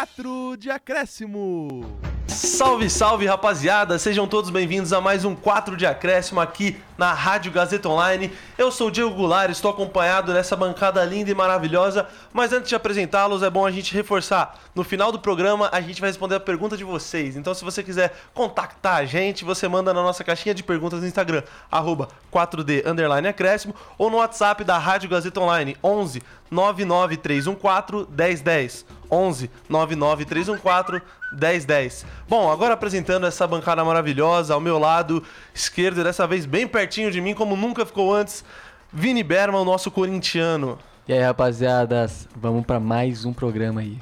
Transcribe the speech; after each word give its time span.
4 0.00 0.56
de 0.56 0.70
acréscimo. 0.70 1.84
Salve, 2.26 2.88
salve 2.88 3.26
rapaziada, 3.26 3.98
sejam 3.98 4.26
todos 4.26 4.48
bem-vindos 4.48 4.94
a 4.94 5.00
mais 5.00 5.26
um 5.26 5.34
4 5.34 5.76
de 5.76 5.84
acréscimo 5.84 6.40
aqui 6.40 6.80
na 6.96 7.12
Rádio 7.12 7.52
Gazeta 7.52 7.86
Online. 7.86 8.32
Eu 8.56 8.72
sou 8.72 8.88
o 8.88 8.90
Diego 8.90 9.10
Goulart, 9.10 9.50
estou 9.50 9.70
acompanhado 9.70 10.32
dessa 10.32 10.56
bancada 10.56 11.04
linda 11.04 11.30
e 11.30 11.34
maravilhosa. 11.34 12.08
Mas 12.32 12.50
antes 12.50 12.70
de 12.70 12.74
apresentá-los, 12.74 13.42
é 13.42 13.50
bom 13.50 13.66
a 13.66 13.70
gente 13.70 13.92
reforçar. 13.92 14.58
No 14.74 14.82
final 14.82 15.12
do 15.12 15.18
programa, 15.18 15.68
a 15.70 15.82
gente 15.82 16.00
vai 16.00 16.08
responder 16.08 16.36
a 16.36 16.40
pergunta 16.40 16.78
de 16.78 16.84
vocês. 16.84 17.36
Então, 17.36 17.52
se 17.52 17.62
você 17.62 17.82
quiser 17.82 18.16
contactar 18.32 18.96
a 18.96 19.04
gente, 19.04 19.44
você 19.44 19.68
manda 19.68 19.92
na 19.92 20.02
nossa 20.02 20.24
caixinha 20.24 20.54
de 20.54 20.62
perguntas 20.62 21.02
no 21.02 21.06
Instagram, 21.06 21.42
4D 21.70 22.86
underline 22.86 23.28
acréscimo, 23.28 23.74
ou 23.98 24.08
no 24.08 24.16
WhatsApp 24.16 24.64
da 24.64 24.78
Rádio 24.78 25.10
Gazeta 25.10 25.40
Online, 25.40 25.76
11 25.84 26.22
99314 26.50 28.08
1010. 28.08 28.99
11 29.10 29.50
99314 29.68 31.02
1010. 31.32 32.06
Bom, 32.28 32.50
agora 32.50 32.74
apresentando 32.74 33.26
essa 33.26 33.46
bancada 33.46 33.84
maravilhosa 33.84 34.54
ao 34.54 34.60
meu 34.60 34.78
lado 34.78 35.22
esquerdo, 35.54 36.02
dessa 36.02 36.26
vez 36.26 36.46
bem 36.46 36.66
pertinho 36.66 37.10
de 37.10 37.20
mim, 37.20 37.34
como 37.34 37.56
nunca 37.56 37.86
ficou 37.86 38.14
antes, 38.14 38.44
Vini 38.92 39.22
Berman, 39.22 39.60
o 39.60 39.64
nosso 39.64 39.90
corintiano. 39.90 40.78
E 41.06 41.12
aí, 41.12 41.20
rapaziadas, 41.20 42.28
vamos 42.36 42.64
para 42.64 42.78
mais 42.78 43.24
um 43.24 43.32
programa 43.32 43.80
aí. 43.80 43.98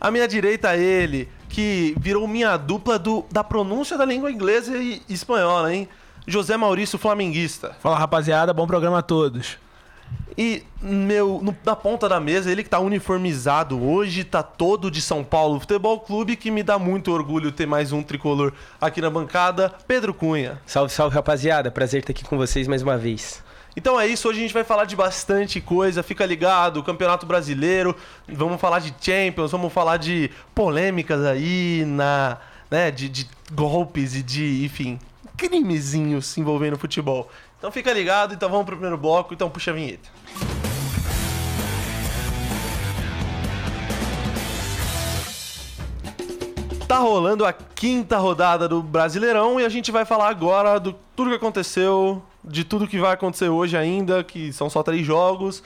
À 0.00 0.10
minha 0.10 0.28
direita, 0.28 0.76
ele, 0.76 1.28
que 1.48 1.94
virou 1.98 2.26
minha 2.28 2.56
dupla 2.56 2.98
do, 2.98 3.24
da 3.30 3.42
pronúncia 3.42 3.96
da 3.96 4.04
língua 4.04 4.30
inglesa 4.30 4.76
e 4.76 5.02
espanhola, 5.08 5.74
hein? 5.74 5.88
José 6.26 6.56
Maurício 6.56 6.98
Flamenguista. 6.98 7.76
Fala 7.80 7.98
rapaziada, 7.98 8.52
bom 8.52 8.66
programa 8.66 8.98
a 8.98 9.02
todos. 9.02 9.58
E 10.36 10.64
meu, 10.82 11.40
no, 11.42 11.56
na 11.64 11.76
ponta 11.76 12.08
da 12.08 12.18
mesa, 12.18 12.50
ele 12.50 12.64
que 12.64 12.68
tá 12.68 12.80
uniformizado 12.80 13.80
hoje, 13.82 14.24
tá 14.24 14.42
todo 14.42 14.90
de 14.90 15.00
São 15.00 15.22
Paulo 15.22 15.60
Futebol 15.60 16.00
Clube, 16.00 16.36
que 16.36 16.50
me 16.50 16.62
dá 16.62 16.78
muito 16.78 17.12
orgulho 17.12 17.52
ter 17.52 17.66
mais 17.66 17.92
um 17.92 18.02
tricolor 18.02 18.52
aqui 18.80 19.00
na 19.00 19.08
bancada, 19.08 19.72
Pedro 19.86 20.12
Cunha. 20.12 20.60
Salve, 20.66 20.92
salve 20.92 21.14
rapaziada, 21.14 21.70
prazer 21.70 22.00
estar 22.00 22.10
aqui 22.10 22.24
com 22.24 22.36
vocês 22.36 22.66
mais 22.66 22.82
uma 22.82 22.98
vez. 22.98 23.42
Então 23.76 23.98
é 23.98 24.06
isso, 24.06 24.28
hoje 24.28 24.38
a 24.38 24.42
gente 24.42 24.54
vai 24.54 24.62
falar 24.62 24.84
de 24.84 24.94
bastante 24.94 25.60
coisa, 25.60 26.02
fica 26.02 26.24
ligado, 26.24 26.82
Campeonato 26.82 27.26
Brasileiro, 27.26 27.96
vamos 28.28 28.60
falar 28.60 28.78
de 28.78 28.94
Champions, 29.00 29.50
vamos 29.50 29.72
falar 29.72 29.96
de 29.96 30.30
polêmicas 30.54 31.24
aí, 31.24 31.84
na, 31.86 32.38
né, 32.70 32.90
de, 32.90 33.08
de 33.08 33.28
golpes 33.52 34.14
e 34.14 34.22
de, 34.22 34.64
enfim, 34.64 34.98
crimezinhos 35.36 36.38
envolvendo 36.38 36.78
futebol. 36.78 37.28
Então 37.64 37.72
fica 37.72 37.94
ligado, 37.94 38.34
então 38.34 38.50
vamos 38.50 38.66
pro 38.66 38.76
primeiro 38.76 38.98
bloco, 38.98 39.32
então 39.32 39.48
puxa 39.48 39.70
a 39.70 39.74
vinheta. 39.74 40.10
Tá 46.86 46.98
rolando 46.98 47.46
a 47.46 47.54
quinta 47.54 48.18
rodada 48.18 48.68
do 48.68 48.82
Brasileirão 48.82 49.58
e 49.58 49.64
a 49.64 49.70
gente 49.70 49.90
vai 49.90 50.04
falar 50.04 50.28
agora 50.28 50.78
do 50.78 50.94
tudo 51.16 51.30
que 51.30 51.36
aconteceu, 51.36 52.22
de 52.44 52.64
tudo 52.64 52.86
que 52.86 52.98
vai 52.98 53.14
acontecer 53.14 53.48
hoje 53.48 53.78
ainda, 53.78 54.22
que 54.22 54.52
são 54.52 54.68
só 54.68 54.82
três 54.82 55.06
jogos. 55.06 55.62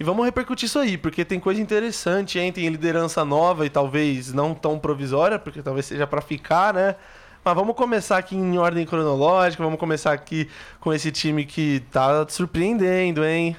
E 0.00 0.04
vamos 0.04 0.24
repercutir 0.24 0.64
isso 0.64 0.78
aí, 0.78 0.96
porque 0.96 1.22
tem 1.22 1.38
coisa 1.38 1.60
interessante, 1.60 2.38
hein? 2.38 2.50
Tem 2.50 2.66
liderança 2.66 3.26
nova 3.26 3.66
e 3.66 3.68
talvez 3.68 4.32
não 4.32 4.54
tão 4.54 4.78
provisória, 4.78 5.38
porque 5.38 5.60
talvez 5.60 5.84
seja 5.84 6.06
para 6.06 6.22
ficar, 6.22 6.72
né? 6.72 6.96
Mas 7.44 7.56
vamos 7.56 7.74
começar 7.74 8.18
aqui 8.18 8.36
em 8.36 8.56
ordem 8.56 8.86
cronológica, 8.86 9.64
vamos 9.64 9.80
começar 9.80 10.12
aqui 10.12 10.48
com 10.78 10.92
esse 10.92 11.10
time 11.10 11.44
que 11.44 11.80
tá 11.90 12.24
surpreendendo, 12.28 13.24
hein? 13.24 13.56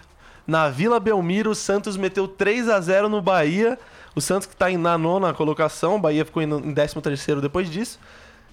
Na 0.47 0.69
Vila 0.69 1.01
Belmiro, 1.01 1.51
o 1.51 1.55
Santos 1.55 1.97
meteu 1.97 2.25
3 2.25 2.69
a 2.69 2.79
0 2.79 3.09
no 3.09 3.21
Bahia. 3.21 3.77
O 4.15 4.21
Santos 4.21 4.47
que 4.47 4.55
tá 4.55 4.69
na 4.69 4.97
nona 4.97 5.33
colocação, 5.33 5.95
o 5.95 5.99
Bahia 5.99 6.23
ficou 6.23 6.41
em 6.41 6.73
13 6.73 7.01
terceiro 7.01 7.41
depois 7.41 7.69
disso. 7.69 7.99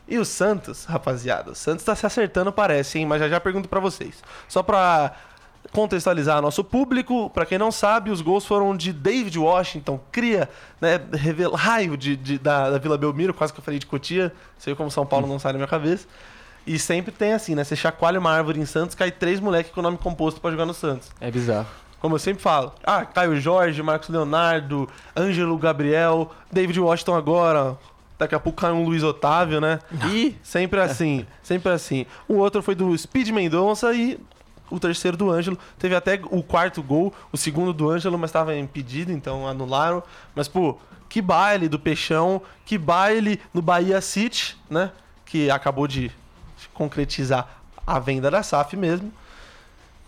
E 0.08 0.18
o 0.18 0.24
Santos, 0.24 0.84
rapaziada, 0.84 1.52
o 1.52 1.54
Santos 1.54 1.84
tá 1.84 1.94
se 1.94 2.04
acertando, 2.04 2.50
parece, 2.52 2.98
hein? 2.98 3.06
Mas 3.06 3.20
já 3.20 3.28
já 3.28 3.38
pergunto 3.38 3.68
para 3.68 3.78
vocês. 3.78 4.24
Só 4.48 4.64
pra 4.64 5.14
contextualizar 5.72 6.42
nosso 6.42 6.64
público, 6.64 7.30
para 7.30 7.46
quem 7.46 7.58
não 7.58 7.70
sabe, 7.70 8.10
os 8.10 8.20
gols 8.20 8.44
foram 8.44 8.76
de 8.76 8.92
David 8.92 9.38
Washington, 9.38 10.00
cria, 10.10 10.48
né, 10.80 11.00
revela, 11.12 11.56
raio 11.56 11.96
de, 11.96 12.16
de 12.16 12.38
da, 12.38 12.70
da, 12.70 12.78
Vila 12.78 12.98
Belmiro, 12.98 13.32
quase 13.32 13.52
que 13.52 13.60
eu 13.60 13.64
falei 13.64 13.78
de 13.78 13.86
Cotia, 13.86 14.32
sei 14.58 14.74
como 14.74 14.90
São 14.90 15.06
Paulo 15.06 15.26
não 15.26 15.38
sai 15.38 15.52
na 15.52 15.58
minha 15.58 15.68
cabeça. 15.68 16.06
E 16.66 16.78
sempre 16.78 17.10
tem 17.10 17.32
assim, 17.32 17.54
né? 17.54 17.64
Você 17.64 17.74
chacoalha 17.74 18.20
uma 18.20 18.30
árvore 18.30 18.60
em 18.60 18.66
Santos, 18.66 18.94
cai 18.94 19.10
três 19.10 19.40
moleques 19.40 19.72
com 19.72 19.80
nome 19.80 19.96
composto 19.96 20.40
para 20.40 20.50
jogar 20.50 20.66
no 20.66 20.74
Santos. 20.74 21.10
É 21.20 21.30
bizarro. 21.30 21.66
Como 22.00 22.14
eu 22.14 22.18
sempre 22.18 22.42
falo. 22.42 22.72
Ah, 22.84 23.04
Caio 23.04 23.40
Jorge, 23.40 23.82
Marcos 23.82 24.08
Leonardo, 24.08 24.88
Ângelo 25.16 25.56
Gabriel, 25.58 26.30
David 26.50 26.78
Washington 26.78 27.14
agora. 27.14 27.78
Daqui 28.18 28.34
a 28.34 28.40
pouco 28.40 28.60
cai 28.60 28.72
um 28.72 28.84
Luiz 28.84 29.02
Otávio, 29.02 29.60
né? 29.60 29.78
E 30.10 30.36
sempre 30.44 30.80
assim, 30.80 31.26
sempre 31.42 31.72
assim. 31.72 32.06
O 32.28 32.34
outro 32.34 32.62
foi 32.62 32.74
do 32.74 32.96
Speed 32.96 33.30
Mendonça 33.30 33.92
e 33.94 34.20
o 34.70 34.78
terceiro 34.78 35.16
do 35.16 35.30
Ângelo. 35.30 35.58
Teve 35.78 35.94
até 35.94 36.20
o 36.30 36.42
quarto 36.42 36.82
gol, 36.82 37.12
o 37.32 37.36
segundo 37.36 37.72
do 37.72 37.90
Ângelo, 37.90 38.18
mas 38.18 38.30
estava 38.30 38.56
impedido, 38.56 39.12
então 39.12 39.46
anularam. 39.46 40.02
Mas, 40.34 40.48
pô, 40.48 40.78
que 41.08 41.20
baile 41.20 41.68
do 41.68 41.78
Peixão, 41.78 42.40
que 42.64 42.78
baile 42.78 43.40
no 43.52 43.60
Bahia 43.60 44.00
City, 44.00 44.56
né? 44.70 44.92
Que 45.26 45.50
acabou 45.50 45.86
de 45.86 46.10
concretizar 46.72 47.62
a 47.86 47.98
venda 47.98 48.30
da 48.30 48.42
SAF 48.42 48.76
mesmo. 48.76 49.12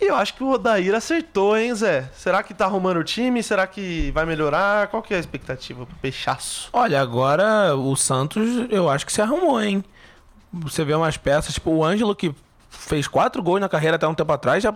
E 0.00 0.06
eu 0.06 0.17
acho 0.17 0.34
que 0.34 0.43
o 0.43 0.50
Odair 0.50 0.94
acertou, 0.94 1.56
hein, 1.56 1.73
Zé? 1.75 2.11
Será 2.15 2.43
que 2.43 2.53
tá 2.53 2.65
arrumando 2.65 2.97
o 2.97 3.05
time? 3.05 3.41
Será 3.41 3.69
que 3.69 4.11
vai 4.11 4.27
melhorar? 4.27 4.89
Qual 4.89 5.00
que 5.00 5.15
é 5.15 5.17
a 5.17 5.21
expectativa 5.21 5.87
pro 5.87 5.94
Peixaço? 5.97 6.69
Olha, 6.73 7.00
agora 7.00 7.77
o 7.77 7.94
Santos 7.94 8.67
eu 8.69 8.89
acho 8.89 9.06
que 9.06 9.12
se 9.12 9.23
arrumou, 9.23 9.62
hein? 9.62 9.84
Você 10.53 10.84
vê 10.84 10.93
umas 10.93 11.17
peças, 11.17 11.55
tipo 11.55 11.71
o 11.71 11.84
Ângelo 11.84 12.17
que 12.17 12.34
fez 12.87 13.06
quatro 13.09 13.43
gols 13.43 13.60
na 13.60 13.69
carreira 13.69 13.97
até 13.97 14.06
um 14.06 14.15
tempo 14.15 14.32
atrás, 14.32 14.62
já, 14.62 14.75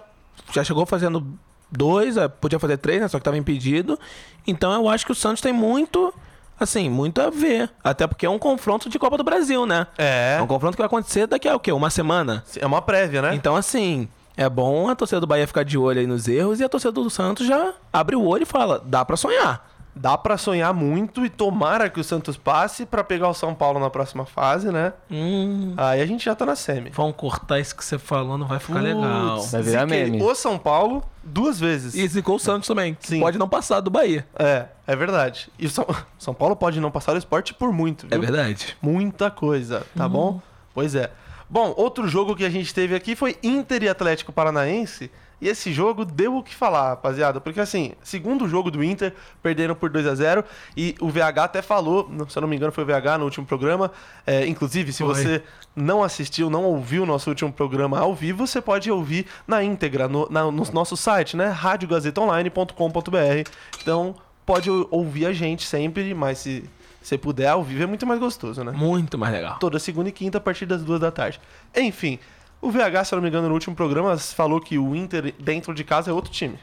já 0.52 0.62
chegou 0.62 0.86
fazendo 0.86 1.26
dois, 1.70 2.16
é, 2.16 2.28
podia 2.28 2.58
fazer 2.58 2.76
três, 2.78 3.00
né? 3.00 3.08
Só 3.08 3.18
que 3.18 3.22
estava 3.22 3.36
impedido. 3.36 3.98
Então 4.46 4.72
eu 4.72 4.88
acho 4.88 5.04
que 5.04 5.12
o 5.12 5.14
Santos 5.14 5.40
tem 5.40 5.52
muito, 5.52 6.14
assim, 6.58 6.88
muito 6.88 7.20
a 7.20 7.30
ver. 7.30 7.70
Até 7.82 8.06
porque 8.06 8.24
é 8.24 8.30
um 8.30 8.38
confronto 8.38 8.88
de 8.88 8.98
Copa 8.98 9.16
do 9.16 9.24
Brasil, 9.24 9.66
né? 9.66 9.86
É. 9.98 10.36
É 10.38 10.42
um 10.42 10.46
confronto 10.46 10.76
que 10.76 10.82
vai 10.82 10.86
acontecer 10.86 11.26
daqui 11.26 11.48
a 11.48 11.56
o 11.56 11.60
quê? 11.60 11.72
Uma 11.72 11.90
semana? 11.90 12.44
É 12.56 12.66
uma 12.66 12.80
prévia, 12.80 13.20
né? 13.22 13.34
Então, 13.34 13.56
assim, 13.56 14.08
é 14.36 14.48
bom 14.48 14.88
a 14.88 14.94
torcida 14.94 15.20
do 15.20 15.26
Bahia 15.26 15.46
ficar 15.46 15.64
de 15.64 15.76
olho 15.76 16.00
aí 16.00 16.06
nos 16.06 16.28
erros 16.28 16.60
e 16.60 16.64
a 16.64 16.68
torcida 16.68 16.92
do 16.92 17.10
Santos 17.10 17.46
já 17.46 17.74
abre 17.92 18.14
o 18.14 18.24
olho 18.24 18.42
e 18.42 18.46
fala: 18.46 18.80
dá 18.84 19.04
para 19.04 19.16
sonhar 19.16 19.75
dá 19.96 20.18
para 20.18 20.36
sonhar 20.36 20.74
muito 20.74 21.24
e 21.24 21.30
tomara 21.30 21.88
que 21.88 21.98
o 21.98 22.04
Santos 22.04 22.36
passe 22.36 22.84
para 22.84 23.02
pegar 23.02 23.30
o 23.30 23.34
São 23.34 23.54
Paulo 23.54 23.80
na 23.80 23.88
próxima 23.88 24.26
fase, 24.26 24.70
né? 24.70 24.92
Hum. 25.10 25.72
Aí 25.74 26.02
a 26.02 26.06
gente 26.06 26.26
já 26.26 26.34
tá 26.34 26.44
na 26.44 26.54
semi. 26.54 26.90
Vamos 26.90 27.16
cortar 27.16 27.58
isso 27.58 27.74
que 27.74 27.82
você 27.82 27.98
falou, 27.98 28.36
não 28.36 28.46
vai 28.46 28.58
ficar 28.58 28.80
Putz, 28.80 28.94
legal. 28.94 29.42
Vai 29.42 29.62
virar 29.62 29.86
meme. 29.86 30.22
O 30.22 30.34
São 30.34 30.58
Paulo 30.58 31.02
duas 31.24 31.58
vezes. 31.58 31.94
E 31.94 32.06
zicou 32.06 32.36
o 32.36 32.38
Santos 32.38 32.68
também. 32.68 32.94
Sim. 33.00 33.20
Pode 33.20 33.38
não 33.38 33.48
passar 33.48 33.80
do 33.80 33.90
Bahia. 33.90 34.26
É, 34.38 34.66
é 34.86 34.94
verdade. 34.94 35.50
E 35.58 35.64
o 35.64 35.70
São, 35.70 35.86
São 36.18 36.34
Paulo 36.34 36.54
pode 36.54 36.78
não 36.78 36.90
passar 36.90 37.14
o 37.14 37.18
esporte 37.18 37.54
por 37.54 37.72
muito, 37.72 38.06
viu? 38.06 38.16
É 38.16 38.20
verdade. 38.20 38.76
Muita 38.82 39.30
coisa, 39.30 39.86
tá 39.96 40.06
hum. 40.06 40.10
bom? 40.10 40.40
Pois 40.74 40.94
é. 40.94 41.10
Bom, 41.48 41.72
outro 41.76 42.06
jogo 42.06 42.36
que 42.36 42.44
a 42.44 42.50
gente 42.50 42.74
teve 42.74 42.94
aqui 42.94 43.16
foi 43.16 43.38
Inter 43.42 43.84
e 43.84 43.88
Atlético 43.88 44.32
Paranaense. 44.32 45.10
E 45.40 45.48
esse 45.48 45.72
jogo 45.72 46.04
deu 46.04 46.36
o 46.36 46.42
que 46.42 46.54
falar, 46.54 46.90
rapaziada. 46.90 47.40
Porque 47.40 47.60
assim, 47.60 47.92
segundo 48.02 48.48
jogo 48.48 48.70
do 48.70 48.82
Inter, 48.82 49.12
perderam 49.42 49.74
por 49.74 49.90
2 49.90 50.06
a 50.06 50.14
0 50.14 50.44
E 50.76 50.94
o 51.00 51.08
VH 51.08 51.44
até 51.44 51.62
falou, 51.62 52.10
se 52.28 52.38
eu 52.38 52.40
não 52.40 52.48
me 52.48 52.56
engano, 52.56 52.72
foi 52.72 52.84
o 52.84 52.86
VH 52.86 53.18
no 53.18 53.24
último 53.24 53.44
programa. 53.44 53.90
É, 54.26 54.46
inclusive, 54.46 54.92
se 54.92 55.04
foi. 55.04 55.14
você 55.14 55.42
não 55.74 56.02
assistiu, 56.02 56.48
não 56.48 56.64
ouviu 56.64 57.02
o 57.02 57.06
nosso 57.06 57.28
último 57.28 57.52
programa 57.52 57.98
ao 57.98 58.14
vivo, 58.14 58.46
você 58.46 58.60
pode 58.60 58.90
ouvir 58.90 59.26
na 59.46 59.62
íntegra, 59.62 60.08
no, 60.08 60.26
na, 60.30 60.44
no 60.44 60.64
nosso 60.72 60.96
site, 60.96 61.36
né? 61.36 61.48
radiogazetaonline.com.br. 61.48 63.50
Então, 63.80 64.14
pode 64.46 64.70
ouvir 64.90 65.26
a 65.26 65.32
gente 65.32 65.66
sempre, 65.66 66.14
mas 66.14 66.38
se 66.38 66.64
você 67.02 67.16
puder 67.16 67.48
ao 67.48 67.62
vivo 67.62 67.82
é 67.82 67.86
muito 67.86 68.06
mais 68.06 68.18
gostoso, 68.18 68.64
né? 68.64 68.72
Muito 68.72 69.16
mais 69.16 69.32
legal. 69.32 69.58
Toda 69.60 69.78
segunda 69.78 70.08
e 70.08 70.12
quinta 70.12 70.38
a 70.38 70.40
partir 70.40 70.66
das 70.66 70.82
duas 70.82 70.98
da 70.98 71.12
tarde. 71.12 71.40
Enfim. 71.76 72.18
O 72.60 72.70
VH, 72.70 73.04
se 73.04 73.14
eu 73.14 73.16
não 73.16 73.22
me 73.22 73.28
engano, 73.28 73.48
no 73.48 73.54
último 73.54 73.76
programa 73.76 74.16
falou 74.18 74.60
que 74.60 74.78
o 74.78 74.94
Inter 74.94 75.34
dentro 75.38 75.74
de 75.74 75.84
casa 75.84 76.10
é 76.10 76.12
outro 76.12 76.30
time. 76.30 76.58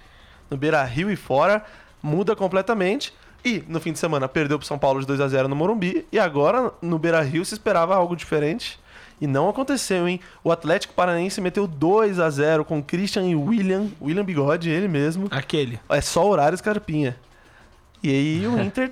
No 0.50 0.58
Beira 0.58 0.84
Rio 0.84 1.10
e 1.12 1.16
fora, 1.16 1.64
muda 2.02 2.36
completamente. 2.36 3.14
E 3.46 3.64
no 3.68 3.80
fim 3.80 3.92
de 3.92 4.00
semana 4.00 4.28
perdeu 4.28 4.58
pro 4.58 4.68
São 4.68 4.80
Paulo 4.80 5.02
de 5.02 5.08
2 5.08 5.20
a 5.20 5.28
0 5.28 5.48
no 5.48 5.56
Morumbi. 5.56 6.06
E 6.12 6.20
agora 6.20 6.72
no 6.82 6.98
Beira 6.98 7.22
Rio 7.22 7.44
se 7.44 7.54
esperava 7.54 7.96
algo 7.96 8.16
diferente. 8.16 8.80
E 9.20 9.28
não 9.28 9.48
aconteceu, 9.48 10.08
hein? 10.08 10.20
O 10.44 10.52
Atlético 10.52 10.94
Paranaense 10.94 11.40
meteu 11.40 11.68
2 11.68 12.20
a 12.20 12.30
0 12.30 12.66
com 12.66 12.82
Christian 12.82 13.24
e 13.24 13.36
William. 13.36 13.88
William 14.02 14.26
Bigode, 14.26 14.70
ele 14.70 14.88
mesmo. 14.88 15.28
Aquele. 15.32 15.80
É 15.90 16.02
só 16.02 16.28
horário 16.28 16.58
Scarpinha. 16.58 17.16
E 18.02 18.10
aí 18.10 18.48
o 18.48 18.60
Inter 18.62 18.92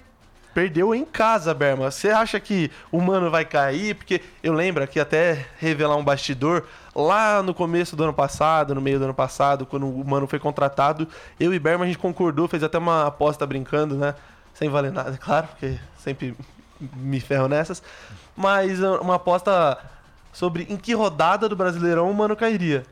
Perdeu 0.54 0.94
em 0.94 1.06
casa, 1.06 1.54
Berma. 1.54 1.90
Você 1.90 2.10
acha 2.10 2.40
que 2.40 2.70
o 2.92 3.00
Mano 3.00 3.32
vai 3.32 3.46
cair? 3.46 3.96
Porque 3.96 4.22
eu 4.44 4.54
lembro 4.54 4.84
aqui 4.84 5.00
até 5.00 5.46
revelar 5.60 5.96
um 5.96 6.04
bastidor. 6.04 6.66
Lá 6.94 7.42
no 7.42 7.54
começo 7.54 7.96
do 7.96 8.04
ano 8.04 8.14
passado, 8.14 8.76
no 8.76 8.82
meio 8.82 9.00
do 9.00 9.06
ano 9.06 9.14
passado, 9.14 9.66
quando 9.66 9.88
o 9.88 10.06
Mano 10.06 10.28
foi 10.28 10.40
contratado, 10.40 11.08
eu 11.40 11.54
e 11.54 11.60
Berma 11.60 11.86
a 11.86 11.88
gente 11.88 11.98
concordou, 11.98 12.48
fez 12.50 12.64
até 12.64 12.78
uma 12.78 13.08
aposta 13.08 13.46
brincando, 13.46 13.96
né? 13.96 14.14
Sem 14.54 14.68
valer 14.68 14.92
nada, 14.92 15.16
claro, 15.22 15.48
porque 15.48 15.80
sempre 15.98 16.36
me 16.80 17.20
ferro 17.22 17.48
nessas. 17.48 17.82
Mas 18.36 18.82
uh, 18.82 18.98
uma 19.02 19.16
aposta 19.16 19.78
sobre 20.34 20.68
em 20.70 20.76
que 20.76 20.94
rodada 20.94 21.48
do 21.48 21.56
Brasileirão 21.56 22.12
o 22.12 22.14
Mano 22.14 22.36
cairia. 22.36 22.84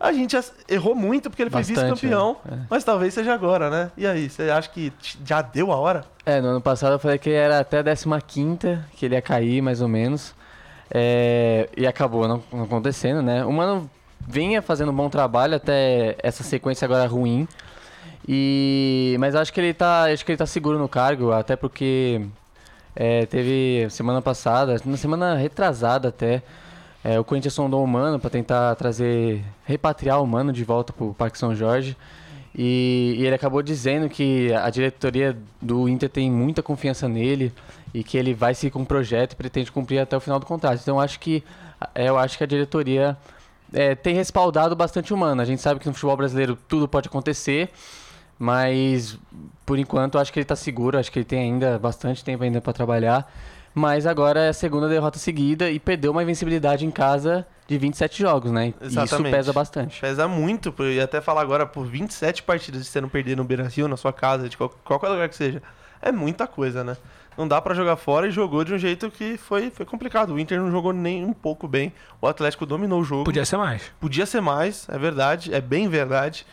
A 0.00 0.12
gente 0.12 0.38
errou 0.68 0.94
muito 0.94 1.28
porque 1.28 1.42
ele 1.42 1.50
foi 1.50 1.62
vice-campeão, 1.62 2.36
é. 2.48 2.54
É. 2.54 2.58
mas 2.70 2.84
talvez 2.84 3.12
seja 3.14 3.34
agora, 3.34 3.68
né? 3.68 3.90
E 3.96 4.06
aí, 4.06 4.30
você 4.30 4.48
acha 4.48 4.68
que 4.68 4.92
já 5.24 5.42
deu 5.42 5.72
a 5.72 5.76
hora? 5.76 6.04
É, 6.24 6.40
no 6.40 6.48
ano 6.48 6.60
passado 6.60 6.92
eu 6.92 6.98
falei 6.98 7.18
que 7.18 7.30
era 7.30 7.58
até 7.58 7.78
a 7.78 8.20
15 8.20 8.78
que 8.94 9.06
ele 9.06 9.16
ia 9.16 9.22
cair, 9.22 9.60
mais 9.60 9.80
ou 9.80 9.88
menos. 9.88 10.34
É, 10.90 11.68
e 11.76 11.86
acabou 11.86 12.28
não, 12.28 12.42
não 12.52 12.62
acontecendo, 12.62 13.22
né? 13.22 13.44
O 13.44 13.52
Mano 13.52 13.90
vinha 14.26 14.62
fazendo 14.62 14.90
um 14.92 14.94
bom 14.94 15.08
trabalho 15.08 15.56
até 15.56 16.16
essa 16.22 16.44
sequência 16.44 16.84
agora 16.84 17.06
ruim. 17.06 17.48
E, 18.26 19.16
mas 19.18 19.34
acho 19.34 19.52
que 19.52 19.60
ele 19.60 19.74
tá, 19.74 20.04
acho 20.04 20.24
que 20.24 20.32
ele 20.32 20.36
tá 20.36 20.46
seguro 20.46 20.78
no 20.78 20.88
cargo, 20.88 21.32
até 21.32 21.56
porque 21.56 22.20
é, 22.94 23.26
teve 23.26 23.88
semana 23.90 24.20
passada, 24.20 24.76
na 24.84 24.96
semana 24.96 25.34
retrasada 25.34 26.08
até, 26.08 26.42
é, 27.04 27.18
o 27.18 27.24
Corinthians 27.24 27.54
sondou 27.54 27.82
o 27.82 27.86
Mano 27.86 28.18
para 28.18 28.30
tentar 28.30 28.74
trazer, 28.74 29.44
repatriar 29.64 30.22
o 30.22 30.26
Mano 30.26 30.52
de 30.52 30.64
volta 30.64 30.92
pro 30.92 31.14
Parque 31.14 31.38
São 31.38 31.54
Jorge. 31.54 31.96
E, 32.54 33.14
e 33.18 33.26
ele 33.26 33.34
acabou 33.34 33.62
dizendo 33.62 34.08
que 34.08 34.52
a 34.52 34.68
diretoria 34.68 35.36
do 35.62 35.88
Inter 35.88 36.08
tem 36.08 36.30
muita 36.30 36.62
confiança 36.62 37.08
nele 37.08 37.52
e 37.94 38.02
que 38.02 38.18
ele 38.18 38.34
vai 38.34 38.54
seguir 38.54 38.72
com 38.72 38.82
o 38.82 38.86
projeto 38.86 39.32
e 39.32 39.36
pretende 39.36 39.70
cumprir 39.70 40.00
até 40.00 40.16
o 40.16 40.20
final 40.20 40.40
do 40.40 40.46
contrato. 40.46 40.80
Então 40.82 40.98
acho 40.98 41.20
que 41.20 41.44
é, 41.94 42.08
eu 42.08 42.18
acho 42.18 42.36
que 42.36 42.44
a 42.44 42.46
diretoria 42.46 43.16
é, 43.72 43.94
tem 43.94 44.14
respaldado 44.14 44.74
bastante 44.74 45.14
o 45.14 45.16
Mano. 45.16 45.40
A 45.40 45.44
gente 45.44 45.62
sabe 45.62 45.78
que 45.78 45.86
no 45.86 45.94
futebol 45.94 46.16
brasileiro 46.16 46.58
tudo 46.68 46.88
pode 46.88 47.08
acontecer, 47.08 47.70
mas 48.38 49.16
por 49.64 49.78
enquanto 49.78 50.18
acho 50.18 50.32
que 50.32 50.38
ele 50.38 50.44
está 50.44 50.56
seguro. 50.56 50.98
Acho 50.98 51.12
que 51.12 51.20
ele 51.20 51.26
tem 51.26 51.40
ainda 51.40 51.78
bastante 51.78 52.24
tempo 52.24 52.42
ainda 52.42 52.60
para 52.60 52.72
trabalhar. 52.72 53.30
Mas 53.78 54.06
agora 54.06 54.40
é 54.40 54.48
a 54.48 54.52
segunda 54.52 54.88
derrota 54.88 55.20
seguida 55.20 55.70
e 55.70 55.78
perdeu 55.78 56.10
uma 56.10 56.20
invencibilidade 56.20 56.84
em 56.84 56.90
casa 56.90 57.46
de 57.68 57.78
27 57.78 58.18
jogos, 58.20 58.50
né? 58.50 58.66
E 58.66 58.70
isso 58.70 58.98
Exatamente. 58.98 59.32
pesa 59.32 59.52
bastante. 59.52 60.00
Pesa 60.00 60.26
muito, 60.26 60.74
eu 60.80 60.92
ia 60.92 61.04
até 61.04 61.20
falar 61.20 61.42
agora, 61.42 61.64
por 61.64 61.86
27 61.86 62.42
partidas 62.42 62.82
de 62.82 62.88
você 62.88 63.00
não 63.00 63.08
perder 63.08 63.36
no 63.36 63.44
Beira-Rio, 63.44 63.86
na 63.86 63.96
sua 63.96 64.12
casa, 64.12 64.48
de 64.48 64.56
qual- 64.56 64.70
qualquer 64.84 65.08
lugar 65.10 65.28
que 65.28 65.36
seja. 65.36 65.62
É 66.02 66.10
muita 66.10 66.44
coisa, 66.48 66.82
né? 66.82 66.96
Não 67.36 67.46
dá 67.46 67.60
pra 67.62 67.72
jogar 67.72 67.94
fora 67.94 68.26
e 68.26 68.32
jogou 68.32 68.64
de 68.64 68.74
um 68.74 68.78
jeito 68.78 69.12
que 69.12 69.36
foi, 69.36 69.70
foi 69.70 69.86
complicado. 69.86 70.30
O 70.34 70.40
Inter 70.40 70.58
não 70.60 70.72
jogou 70.72 70.92
nem 70.92 71.24
um 71.24 71.32
pouco 71.32 71.68
bem. 71.68 71.92
O 72.20 72.26
Atlético 72.26 72.66
dominou 72.66 73.00
o 73.00 73.04
jogo. 73.04 73.22
Podia 73.26 73.44
ser 73.44 73.58
mais. 73.58 73.92
Podia 74.00 74.26
ser 74.26 74.40
mais, 74.40 74.88
é 74.88 74.98
verdade, 74.98 75.54
é 75.54 75.60
bem 75.60 75.88
verdade. 75.88 76.44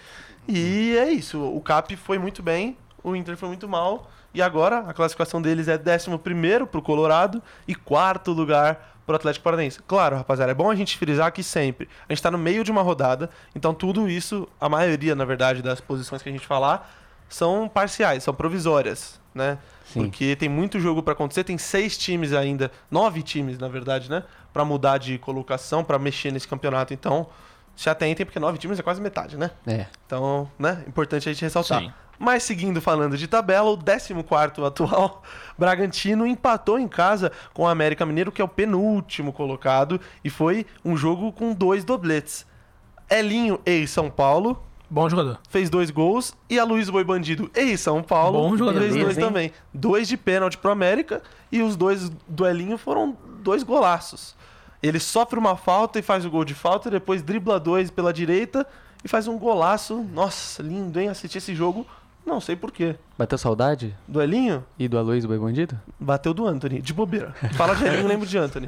E 0.48 0.95
é 0.95 1.10
isso, 1.12 1.42
o 1.42 1.60
CAP 1.60 1.95
foi 1.95 2.19
muito 2.19 2.44
bem, 2.44 2.78
o 3.04 3.16
Inter 3.16 3.36
foi 3.36 3.50
muito 3.50 3.68
mal. 3.68 4.12
E 4.35 4.41
agora 4.41 4.79
a 4.79 4.93
classificação 4.93 5.41
deles 5.41 5.69
é 5.69 5.79
11 5.79 6.65
pro 6.69 6.81
Colorado 6.81 7.41
e 7.65 7.73
quarto 7.73 8.33
lugar 8.33 8.99
pro 9.05 9.15
Atlético 9.15 9.43
Paranaense. 9.43 9.79
Claro, 9.87 10.17
rapaziada, 10.17 10.51
é 10.51 10.55
bom 10.55 10.69
a 10.69 10.75
gente 10.75 10.97
frisar 10.97 11.27
aqui 11.27 11.41
sempre. 11.41 11.87
A 12.09 12.11
gente 12.11 12.21
tá 12.21 12.29
no 12.29 12.37
meio 12.37 12.63
de 12.63 12.69
uma 12.69 12.81
rodada, 12.81 13.29
então 13.55 13.73
tudo 13.73 14.09
isso, 14.09 14.47
a 14.59 14.67
maioria, 14.67 15.15
na 15.15 15.23
verdade, 15.23 15.61
das 15.61 15.79
posições 15.79 16.21
que 16.21 16.27
a 16.27 16.31
gente 16.31 16.45
falar, 16.45 16.91
são 17.29 17.69
parciais, 17.69 18.23
são 18.23 18.33
provisórias, 18.33 19.21
né? 19.33 19.57
Sim. 19.85 20.01
Porque 20.01 20.35
tem 20.35 20.49
muito 20.49 20.79
jogo 20.79 21.01
pra 21.01 21.13
acontecer, 21.13 21.43
tem 21.43 21.57
seis 21.57 21.97
times 21.97 22.33
ainda, 22.33 22.71
nove 22.91 23.21
times, 23.21 23.57
na 23.57 23.69
verdade, 23.69 24.09
né? 24.09 24.23
Pra 24.51 24.65
mudar 24.65 24.97
de 24.97 25.17
colocação, 25.17 25.83
pra 25.83 25.97
mexer 25.97 26.31
nesse 26.31 26.47
campeonato. 26.47 26.93
Então, 26.93 27.27
se 27.75 27.89
atentem, 27.89 28.25
porque 28.25 28.39
nove 28.39 28.57
times 28.57 28.79
é 28.79 28.83
quase 28.83 29.01
metade, 29.01 29.37
né? 29.37 29.51
É. 29.67 29.85
Então, 30.05 30.49
né? 30.57 30.83
Importante 30.87 31.29
a 31.29 31.31
gente 31.31 31.41
ressaltar. 31.41 31.81
Sim. 31.81 31.93
Mas 32.19 32.44
seguindo 32.44 32.81
falando 32.81 33.17
de 33.17 33.27
tabela, 33.27 33.69
o 33.69 33.77
14 33.77 34.13
atual, 34.65 35.23
Bragantino 35.57 36.25
empatou 36.25 36.79
em 36.79 36.88
casa 36.88 37.31
com 37.53 37.63
o 37.63 37.67
América 37.67 38.06
Mineiro, 38.06 38.31
que 38.31 38.41
é 38.41 38.45
o 38.45 38.47
penúltimo 38.47 39.33
colocado, 39.33 40.00
e 40.23 40.29
foi 40.29 40.65
um 40.83 40.95
jogo 40.95 41.31
com 41.31 41.53
dois 41.53 41.83
dobletes. 41.83 42.45
Elinho, 43.09 43.59
ex 43.65 43.89
São 43.91 44.09
Paulo, 44.09 44.63
Bom 44.89 45.09
jogador. 45.09 45.39
fez 45.50 45.69
dois 45.69 45.91
gols, 45.91 46.33
e 46.50 46.57
a 46.57 46.63
Luiz 46.63 46.89
Boi 46.89 47.03
Bandido, 47.03 47.50
ex 47.53 47.81
São 47.81 48.01
Paulo, 48.01 48.50
Bom 48.50 48.57
jogador. 48.57 48.79
fez 48.79 48.95
dois 48.95 49.18
hein? 49.18 49.23
também. 49.23 49.51
Dois 49.73 50.07
de 50.07 50.18
pênalti 50.18 50.57
pro 50.57 50.71
América, 50.71 51.21
e 51.51 51.61
os 51.61 51.75
dois 51.75 52.09
do 52.27 52.45
Elinho 52.45 52.77
foram 52.77 53.15
dois 53.41 53.63
golaços. 53.63 54.35
Ele 54.81 55.00
sofre 55.00 55.39
uma 55.39 55.56
falta 55.56 55.97
e 55.97 56.01
faz 56.01 56.25
o 56.25 56.29
gol 56.29 56.45
de 56.45 56.53
falta, 56.53 56.88
e 56.88 56.91
depois 56.91 57.21
dribla 57.23 57.59
dois 57.59 57.89
pela 57.89 58.13
direita 58.13 58.65
e 59.03 59.07
faz 59.07 59.27
um 59.27 59.38
golaço. 59.38 60.03
Nossa, 60.13 60.61
lindo, 60.61 61.00
hein? 61.00 61.09
Assistir 61.09 61.38
esse 61.38 61.56
jogo, 61.56 61.85
não 62.25 62.42
sei 62.42 62.56
porquê. 62.56 62.95
Bateu 63.18 63.38
saudade? 63.38 63.95
Do 64.07 64.22
Elinho, 64.22 64.66
E 64.80 64.88
do 64.88 64.98
Aloysio 64.98 65.30
Boi 65.30 65.38
Bandido? 65.38 65.80
bateu 66.00 66.33
do 66.33 66.48
Anthony, 66.48 66.81
de 66.81 66.94
bobeira. 66.94 67.33
Fala 67.56 67.75
de 67.75 67.86
Elinho, 67.86 68.07
lembro 68.07 68.27
de 68.27 68.38
Anthony. 68.38 68.68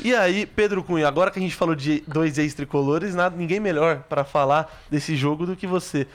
E 0.00 0.14
aí, 0.14 0.44
Pedro 0.46 0.82
Cunha, 0.82 1.06
agora 1.06 1.30
que 1.30 1.38
a 1.38 1.42
gente 1.42 1.54
falou 1.54 1.74
de 1.74 2.02
dois 2.06 2.36
ex-tricolores, 2.38 3.14
nada, 3.14 3.36
ninguém 3.36 3.60
melhor 3.60 4.02
pra 4.08 4.24
falar 4.24 4.82
desse 4.90 5.14
jogo 5.16 5.46
do 5.46 5.54
que 5.54 5.66
você. 5.66 6.06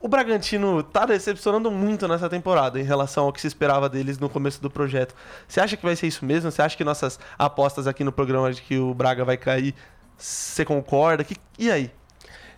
O 0.00 0.06
Bragantino 0.06 0.82
tá 0.82 1.06
decepcionando 1.06 1.70
muito 1.70 2.06
nessa 2.06 2.28
temporada 2.28 2.78
em 2.78 2.84
relação 2.84 3.24
ao 3.24 3.32
que 3.32 3.40
se 3.40 3.46
esperava 3.46 3.88
deles 3.88 4.18
no 4.18 4.28
começo 4.28 4.60
do 4.60 4.70
projeto. 4.70 5.14
Você 5.48 5.60
acha 5.60 5.76
que 5.76 5.84
vai 5.84 5.96
ser 5.96 6.06
isso 6.06 6.24
mesmo? 6.24 6.50
Você 6.50 6.60
acha 6.60 6.76
que 6.76 6.84
nossas 6.84 7.18
apostas 7.38 7.86
aqui 7.86 8.04
no 8.04 8.12
programa 8.12 8.52
de 8.52 8.60
que 8.60 8.78
o 8.78 8.92
Braga 8.94 9.24
vai 9.24 9.36
cair, 9.38 9.74
você 10.16 10.64
concorda? 10.64 11.24
Que- 11.24 11.36
E 11.58 11.70
aí? 11.70 11.90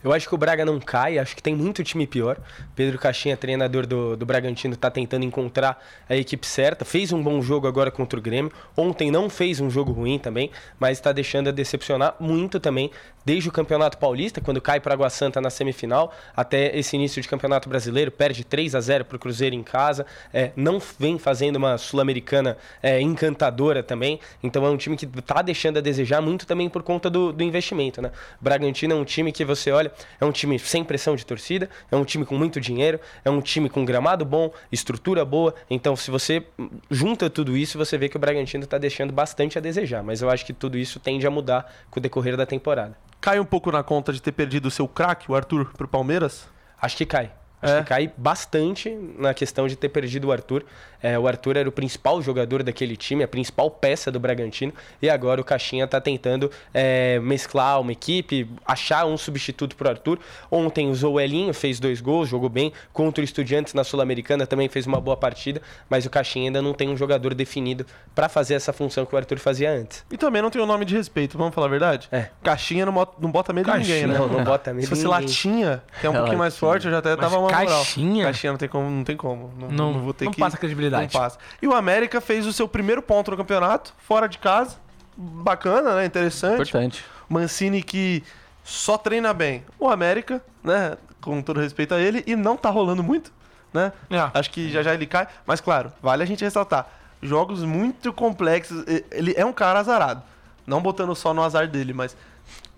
Eu 0.03 0.13
acho 0.13 0.29
que 0.29 0.35
o 0.35 0.39
Braga 0.39 0.65
não 0.65 0.79
cai, 0.79 1.19
acho 1.19 1.35
que 1.35 1.43
tem 1.43 1.55
muito 1.55 1.83
time 1.83 2.07
pior. 2.07 2.39
Pedro 2.75 2.99
Caixinha, 2.99 3.37
treinador 3.37 3.87
do, 3.87 4.17
do 4.17 4.27
Bragantino, 4.27 4.77
tá 4.77 4.91
tentando 4.91 5.25
encontrar 5.25 5.83
a 6.09 6.17
equipe 6.17 6.47
certa. 6.47 6.85
Fez 6.85 7.13
um 7.13 7.23
bom 7.23 7.41
jogo 7.43 7.67
agora 7.67 7.91
contra 7.91 8.19
o 8.19 8.23
Grêmio. 8.23 8.53
Ontem 8.77 9.11
não 9.11 9.29
fez 9.29 9.61
um 9.61 9.71
jogo 9.71 9.93
ruim 9.93 10.19
também, 10.19 10.51
mas 10.79 10.99
está 10.99 11.13
deixando 11.13 11.49
a 11.49 11.53
decepcionar 11.53 12.15
muito 12.21 12.61
também, 12.61 12.91
desde 13.25 13.49
o 13.49 13.53
Campeonato 13.53 13.99
Paulista, 13.99 14.41
quando 14.41 14.61
cai 14.61 14.79
para 14.79 14.95
Água 14.95 15.11
Santa 15.11 15.41
na 15.41 15.51
semifinal, 15.51 16.15
até 16.37 16.77
esse 16.79 16.95
início 16.95 17.21
de 17.21 17.29
Campeonato 17.29 17.69
Brasileiro, 17.69 18.13
perde 18.13 18.45
3 18.45 18.75
a 18.77 18.81
0 18.81 19.05
para 19.05 19.17
o 19.17 19.19
Cruzeiro 19.19 19.55
em 19.55 19.65
casa. 19.65 20.07
É, 20.33 20.53
não 20.55 20.81
vem 20.99 21.19
fazendo 21.19 21.57
uma 21.57 21.77
Sul-Americana 21.77 22.57
é, 22.81 23.01
encantadora 23.01 23.83
também. 23.83 24.21
Então 24.43 24.65
é 24.65 24.71
um 24.71 24.77
time 24.77 24.97
que 24.97 25.07
tá 25.23 25.43
deixando 25.43 25.79
a 25.79 25.81
desejar 25.81 26.21
muito 26.21 26.47
também 26.47 26.69
por 26.69 26.85
conta 26.85 27.11
do, 27.11 27.33
do 27.33 27.43
investimento, 27.43 28.01
né? 28.01 28.13
Bragantino 28.41 28.95
é 28.95 28.97
um 28.97 29.05
time 29.05 29.33
que 29.33 29.45
você 29.45 29.73
olha, 29.73 29.86
é 30.21 30.25
um 30.25 30.33
time 30.33 30.59
sem 30.59 30.85
pressão 30.85 31.17
de 31.17 31.25
torcida, 31.25 31.69
é 31.91 31.97
um 31.97 32.05
time 32.05 32.25
com 32.25 32.37
muito 32.37 32.61
dinheiro, 32.61 33.01
é 33.25 33.31
um 33.31 33.41
time 33.41 33.69
com 33.69 33.85
gramado 33.85 34.25
bom, 34.25 34.53
estrutura 34.71 35.25
boa. 35.25 35.55
Então, 35.69 35.97
se 35.97 36.11
você 36.11 36.45
junta 36.91 37.31
tudo 37.31 37.57
isso, 37.57 37.79
você 37.79 37.97
vê 37.97 38.09
que 38.09 38.17
o 38.17 38.21
Bragantino 38.21 38.67
tá 38.67 38.79
deixando 38.79 39.13
bastante 39.13 39.59
a 39.59 39.61
desejar. 39.61 40.03
Mas 40.03 40.23
eu 40.23 40.31
acho 40.31 40.45
que 40.45 40.53
tudo 40.53 40.77
isso 40.77 41.01
tende 41.01 41.27
a 41.27 41.31
mudar 41.31 41.73
com 41.91 42.01
o 42.01 42.03
decorrer 42.03 42.37
da 42.37 42.47
temporada. 42.47 42.97
Cai 43.21 43.41
um 43.41 43.45
pouco 43.45 43.73
na 43.73 43.83
conta 43.83 44.13
de 44.13 44.21
ter 44.21 44.33
perdido 44.33 44.67
o 44.67 44.71
seu 44.71 44.87
craque, 44.87 45.31
o 45.31 45.35
Arthur, 45.35 45.73
pro 45.77 45.89
Palmeiras? 45.89 46.49
Acho 46.81 46.97
que 46.97 47.07
cai. 47.07 47.33
Acho 47.67 47.75
É. 47.77 47.83
que 47.83 47.89
cai 47.89 48.13
bastante 48.17 48.91
na 49.19 49.35
questão 49.35 49.67
de 49.67 49.77
ter 49.77 49.89
perdido 49.89 50.29
o 50.29 50.33
Arthur. 50.33 50.65
É, 51.03 51.19
o 51.19 51.29
Arthur 51.29 51.57
era 51.59 51.69
o 51.69 51.73
principal 51.73 52.21
jogador 52.23 52.63
daquele 52.63 52.97
time, 52.97 53.23
a 53.23 53.29
principal 53.29 53.71
peça 53.71 54.11
do 54.11 54.19
Bragantino. 54.19 54.73
E 55.01 55.11
agora 55.11 55.41
o 55.41 55.45
Caixinha 55.45 55.87
tá 55.87 56.01
tentando 56.01 56.51
é, 56.73 57.21
mesclar 57.21 57.81
uma 57.81 57.93
equipe, 57.93 58.49
achar 58.65 59.05
um 59.07 59.17
substituto 59.17 59.77
pro 59.77 59.89
Arthur. 59.89 60.19
Ontem 60.51 60.89
usou 60.91 61.15
o 61.15 61.21
Elinho, 61.21 61.53
fez 61.53 61.79
dois 61.79 62.01
gols, 62.01 62.29
jogou 62.29 62.49
bem. 62.49 62.73
Contra 62.93 63.21
o 63.21 63.25
Estudiantes 63.25 63.75
na 63.75 63.85
Sul-Americana 63.85 64.47
também 64.47 64.69
fez 64.69 64.87
uma 64.87 65.01
boa 65.01 65.17
partida. 65.17 65.61
Mas 65.89 66.07
o 66.07 66.11
Caixinha 66.11 66.47
ainda 66.49 66.63
não 66.63 66.73
tem 66.73 66.89
um 66.89 66.97
jogador 66.97 67.35
definido 67.35 67.85
para 68.15 68.29
fazer 68.29 68.55
essa 68.55 68.73
função 68.73 69.05
que 69.05 69.15
o 69.15 69.19
Arthur 69.19 69.39
fazia 69.39 69.71
antes. 69.71 70.05
E 70.11 70.17
também 70.17 70.41
não 70.41 70.51
tem 70.51 70.61
o 70.63 70.67
nome 70.67 70.85
de 70.85 70.97
respeito, 70.97 71.37
vamos 71.37 71.55
falar 71.55 71.67
a 71.67 71.71
verdade? 71.71 72.09
É. 72.11 72.31
Caixinha 72.43 72.87
não, 72.87 72.93
bota- 72.95 73.17
não 73.21 73.31
bota 73.31 73.53
medo 73.53 73.71
em 73.71 73.79
ninguém, 73.79 74.07
né? 74.07 74.19
Não, 74.19 74.27
não 74.29 74.43
bota 74.45 74.73
medo 74.75 74.85
Se 74.85 74.89
fosse 74.91 75.05
ninguém. 75.05 75.21
latinha, 75.21 75.83
que 76.01 76.07
é 76.07 76.11
um 76.11 76.15
É 76.15 76.17
pouquinho 76.19 76.39
mais 76.39 76.57
forte, 76.57 76.87
eu 76.87 76.91
já 76.91 76.99
até 76.99 77.11
Mas 77.11 77.21
tava 77.21 77.39
uma 77.39 77.49
moral. 77.65 77.79
caixinha? 77.79 78.25
Caixinha 78.25 78.53
não 78.53 78.59
tem 78.59 78.69
como, 78.69 78.91
não 78.91 79.05
tem 79.05 79.17
como. 79.17 79.53
Não, 79.59 79.69
Não- 79.69 79.93
não 79.95 80.01
vou 80.01 80.13
ter 80.15 80.25
não 80.27 80.33
que 80.33 80.41
passa 80.41 80.57
credibilidade. 80.57 81.13
Não 81.15 81.21
passa. 81.21 81.39
E 81.61 81.67
o 81.67 81.75
América 81.75 82.21
fez 82.21 82.47
o 82.47 82.53
seu 82.53 82.67
primeiro 82.69 83.03
ponto 83.03 83.31
no 83.31 83.37
campeonato, 83.37 83.95
fora 83.99 84.29
de 84.29 84.39
casa. 84.39 84.77
Bacana, 85.17 85.95
né? 85.97 86.05
Interessante. 86.05 86.55
Importante. 86.55 87.05
Mancini 87.29 87.83
que 87.83 88.23
só 88.63 88.99
treina 88.99 89.33
bem. 89.33 89.65
O 89.79 89.89
América, 89.89 90.43
né? 90.63 90.97
Com 91.21 91.41
todo 91.43 91.61
respeito 91.61 91.95
a 91.95 91.99
ele, 92.01 92.23
e 92.27 92.37
não 92.37 92.57
tá 92.57 92.69
rolando 92.71 93.03
muito, 93.03 93.33
né? 93.73 93.93
É. 94.11 94.31
Acho 94.39 94.51
que 94.51 94.71
já 94.71 94.83
já 94.83 94.93
ele 94.95 95.07
cai. 95.07 95.27
Mas 95.47 95.61
claro, 95.61 95.93
vale 96.03 96.23
a 96.23 96.27
gente 96.27 96.45
ressaltar. 96.45 96.89
Jogos 97.23 97.65
muito 97.65 98.13
complexos. 98.13 98.85
Ele 99.11 99.33
é 99.37 99.45
um 99.45 99.53
cara 99.53 99.81
azarado. 99.81 100.23
Não 100.67 100.81
botando 100.83 101.15
só 101.15 101.33
no 101.33 101.43
azar 101.43 101.67
dele, 101.67 101.93
mas 101.93 102.17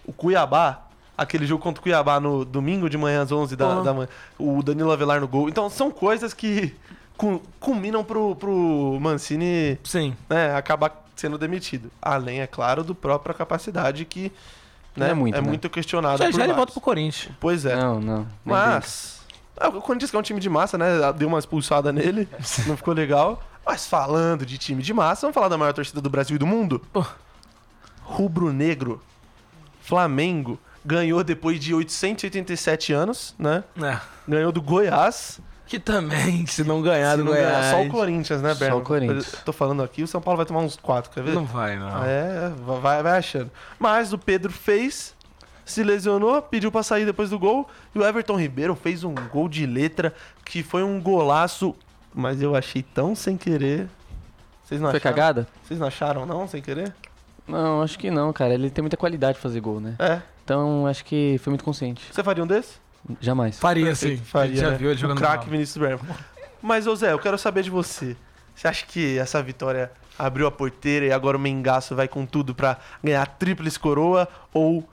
o 0.06 0.12
Cuiabá, 0.12 0.82
aquele 1.18 1.44
jogo 1.44 1.60
contra 1.62 1.80
o 1.80 1.82
Cuiabá 1.82 2.18
no 2.20 2.44
domingo 2.44 2.88
de 2.88 2.96
manhã 2.96 3.22
às 3.22 3.32
11 3.32 3.56
da, 3.56 3.68
Uhum. 3.68 3.82
da 3.82 3.92
manhã, 3.92 4.08
o 4.38 4.62
Danilo 4.62 4.92
Avelar 4.92 5.20
no 5.20 5.26
gol. 5.28 5.48
Então 5.48 5.68
são 5.68 5.90
coisas 5.90 6.32
que 6.32 6.74
cu- 7.16 7.42
culminam 7.58 8.04
pro, 8.04 8.36
pro 8.36 8.96
Mancini 9.00 9.78
Sim. 9.82 10.16
né, 10.30 10.54
acabar 10.54 11.04
sendo 11.16 11.36
demitido. 11.36 11.90
Além, 12.00 12.40
é 12.40 12.46
claro, 12.46 12.84
do 12.84 12.94
própria 12.94 13.34
capacidade 13.34 14.04
que 14.04 14.32
né, 14.96 15.06
Não 15.06 15.06
é 15.06 15.14
muito, 15.40 15.64
né? 15.64 15.68
questionada. 15.68 16.18
Já, 16.18 16.30
já 16.30 16.44
ele 16.44 16.52
volta 16.54 16.72
pro 16.72 16.80
Corinthians. 16.80 17.34
Pois 17.40 17.64
é. 17.64 17.74
Não, 17.76 18.00
não. 18.00 18.26
Mas. 18.44 19.18
Ah, 19.60 19.68
o 19.68 19.80
Corinthians 19.82 20.10
que 20.10 20.16
é 20.16 20.20
um 20.20 20.22
time 20.22 20.38
de 20.40 20.48
massa, 20.48 20.78
né? 20.78 20.86
Deu 21.16 21.26
uma 21.28 21.38
expulsada 21.40 21.92
nele, 21.92 22.28
não 22.66 22.76
ficou 22.76 22.94
legal. 22.94 23.42
Mas 23.66 23.86
falando 23.86 24.46
de 24.46 24.56
time 24.56 24.82
de 24.82 24.94
massa, 24.94 25.22
vamos 25.22 25.34
falar 25.34 25.48
da 25.48 25.58
maior 25.58 25.72
torcida 25.72 26.00
do 26.00 26.08
Brasil 26.08 26.36
e 26.36 26.38
do 26.38 26.46
mundo? 26.46 26.80
Pô. 26.92 27.04
Rubro-negro. 28.02 29.00
Flamengo 29.80 30.58
ganhou 30.84 31.22
depois 31.24 31.58
de 31.60 31.74
887 31.74 32.92
anos, 32.92 33.34
né? 33.38 33.64
É. 33.82 33.98
Ganhou 34.26 34.52
do 34.52 34.60
Goiás. 34.62 35.40
Que 35.66 35.78
também, 35.78 36.46
se 36.46 36.64
não 36.64 36.80
ganhar 36.80 37.10
Se 37.12 37.16
do 37.18 37.24
não 37.24 37.32
ganhar, 37.32 37.50
Goiás... 37.50 37.66
só 37.66 37.82
o 37.82 37.88
Corinthians, 37.90 38.40
né, 38.40 38.54
Só 38.54 38.60
Berno? 38.60 38.78
o 38.78 38.82
Corinthians. 38.82 39.34
Eu 39.34 39.40
tô 39.40 39.52
falando 39.52 39.82
aqui, 39.82 40.02
o 40.02 40.06
São 40.08 40.20
Paulo 40.20 40.38
vai 40.38 40.46
tomar 40.46 40.60
uns 40.60 40.76
4, 40.76 41.10
quer 41.10 41.22
ver? 41.22 41.34
Não 41.34 41.44
vai, 41.44 41.78
não. 41.78 42.04
É, 42.04 42.50
vai, 42.80 43.02
vai 43.02 43.18
achando. 43.18 43.50
Mas 43.78 44.12
o 44.12 44.18
Pedro 44.18 44.50
fez, 44.50 45.14
se 45.66 45.82
lesionou, 45.82 46.40
pediu 46.40 46.72
pra 46.72 46.82
sair 46.82 47.04
depois 47.04 47.28
do 47.28 47.38
gol. 47.38 47.68
E 47.94 47.98
o 47.98 48.04
Everton 48.04 48.36
Ribeiro 48.36 48.74
fez 48.74 49.04
um 49.04 49.14
gol 49.14 49.46
de 49.46 49.66
letra 49.66 50.14
que 50.42 50.62
foi 50.62 50.82
um 50.82 50.98
golaço, 51.02 51.74
mas 52.14 52.40
eu 52.40 52.56
achei 52.56 52.82
tão 52.82 53.14
sem 53.14 53.36
querer. 53.36 53.88
Vocês 54.64 54.80
não 54.80 54.90
Foi 54.90 54.98
acharam? 54.98 55.14
cagada? 55.16 55.48
Vocês 55.64 55.78
não 55.78 55.86
acharam, 55.86 56.24
não, 56.26 56.48
sem 56.48 56.62
querer? 56.62 56.94
Não, 57.46 57.82
acho 57.82 57.98
que 57.98 58.10
não, 58.10 58.32
cara. 58.32 58.54
Ele 58.54 58.70
tem 58.70 58.82
muita 58.82 58.96
qualidade 58.96 59.36
de 59.36 59.42
fazer 59.42 59.60
gol, 59.60 59.80
né? 59.80 59.96
É. 59.98 60.20
Então 60.48 60.86
acho 60.86 61.04
que 61.04 61.38
foi 61.42 61.50
muito 61.50 61.62
consciente. 61.62 62.02
Você 62.10 62.22
faria 62.22 62.42
um 62.42 62.46
desse? 62.46 62.76
Jamais. 63.20 63.58
Faria 63.58 63.94
sim. 63.94 64.16
Faria, 64.16 64.56
já 64.56 64.70
né? 64.70 64.76
viu 64.78 64.88
ele 64.88 64.96
o 64.96 64.98
jogando 64.98 65.18
craque 65.18 65.44
mal. 65.44 65.50
Vinícius 65.50 65.76
Bermo. 65.76 66.00
Mas, 66.62 66.86
ô 66.86 66.96
Zé, 66.96 67.12
eu 67.12 67.18
quero 67.18 67.36
saber 67.36 67.62
de 67.62 67.68
você. 67.68 68.16
Você 68.54 68.66
acha 68.66 68.86
que 68.86 69.18
essa 69.18 69.42
vitória 69.42 69.92
abriu 70.18 70.46
a 70.46 70.50
porteira 70.50 71.04
e 71.04 71.12
agora 71.12 71.36
o 71.36 71.40
Mengaço 71.40 71.94
vai 71.94 72.08
com 72.08 72.24
tudo 72.24 72.54
pra 72.54 72.78
ganhar 73.04 73.22
a 73.22 73.26
tríplice 73.26 73.78
coroa 73.78 74.26
ou 74.50 74.88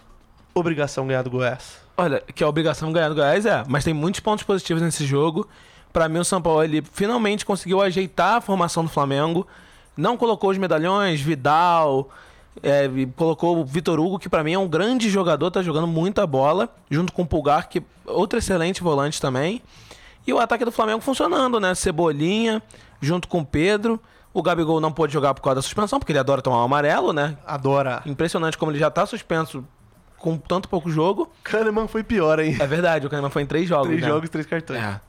obrigação 0.53 1.07
ganhar 1.07 1.21
do 1.21 1.29
Goiás? 1.29 1.77
Olha, 1.95 2.19
que 2.19 2.43
a 2.43 2.49
obrigação 2.49 2.89
de 2.89 2.95
ganhar 2.95 3.07
do 3.07 3.15
Goiás 3.15 3.45
é, 3.45 3.63
mas 3.65 3.85
tem 3.85 3.93
muitos 3.93 4.19
pontos 4.19 4.43
positivos 4.43 4.83
nesse 4.83 5.05
jogo. 5.05 5.47
Pra 5.93 6.09
mim, 6.09 6.19
o 6.19 6.25
São 6.25 6.41
Paulo 6.41 6.65
ele 6.65 6.83
finalmente 6.91 7.45
conseguiu 7.45 7.81
ajeitar 7.81 8.35
a 8.35 8.41
formação 8.41 8.83
do 8.83 8.89
Flamengo. 8.89 9.47
Não 9.95 10.17
colocou 10.17 10.49
os 10.49 10.57
medalhões, 10.57 11.21
Vidal, 11.21 12.09
é, 12.61 12.89
colocou 13.15 13.59
o 13.59 13.65
Vitor 13.65 13.99
Hugo, 13.99 14.19
que 14.19 14.29
pra 14.29 14.43
mim 14.43 14.53
é 14.53 14.59
um 14.59 14.67
grande 14.67 15.09
jogador, 15.09 15.51
tá 15.51 15.61
jogando 15.61 15.87
muita 15.87 16.25
bola, 16.25 16.69
junto 16.89 17.13
com 17.13 17.23
o 17.23 17.25
Pulgar, 17.25 17.67
que 17.69 17.79
é 17.79 17.83
outro 18.05 18.39
excelente 18.39 18.81
volante 18.81 19.21
também. 19.21 19.61
E 20.25 20.33
o 20.33 20.39
ataque 20.39 20.65
do 20.65 20.71
Flamengo 20.71 21.01
funcionando, 21.01 21.59
né? 21.59 21.75
Cebolinha, 21.75 22.61
junto 22.99 23.27
com 23.27 23.39
o 23.39 23.45
Pedro. 23.45 23.99
O 24.33 24.41
Gabigol 24.41 24.81
não 24.81 24.91
pôde 24.91 25.13
jogar 25.13 25.33
por 25.33 25.41
causa 25.41 25.55
da 25.55 25.61
suspensão, 25.61 25.99
porque 25.99 26.11
ele 26.11 26.19
adora 26.19 26.41
tomar 26.41 26.57
um 26.61 26.63
amarelo, 26.63 27.13
né? 27.13 27.37
Adora. 27.45 28.01
Impressionante 28.05 28.57
como 28.57 28.71
ele 28.71 28.79
já 28.79 28.89
tá 28.89 29.05
suspenso 29.05 29.63
com 30.17 30.37
tanto 30.37 30.67
pouco 30.67 30.89
jogo. 30.89 31.31
Kahneman 31.43 31.87
foi 31.87 32.03
pior, 32.03 32.39
hein? 32.39 32.57
É 32.59 32.67
verdade, 32.67 33.05
o 33.05 33.09
Kahneman 33.09 33.29
foi 33.29 33.43
em 33.43 33.45
três 33.45 33.69
jogos. 33.69 33.87
Três 33.87 34.01
né? 34.01 34.07
jogos, 34.07 34.29
três 34.29 34.45
cartões. 34.45 34.81
É. 34.81 34.99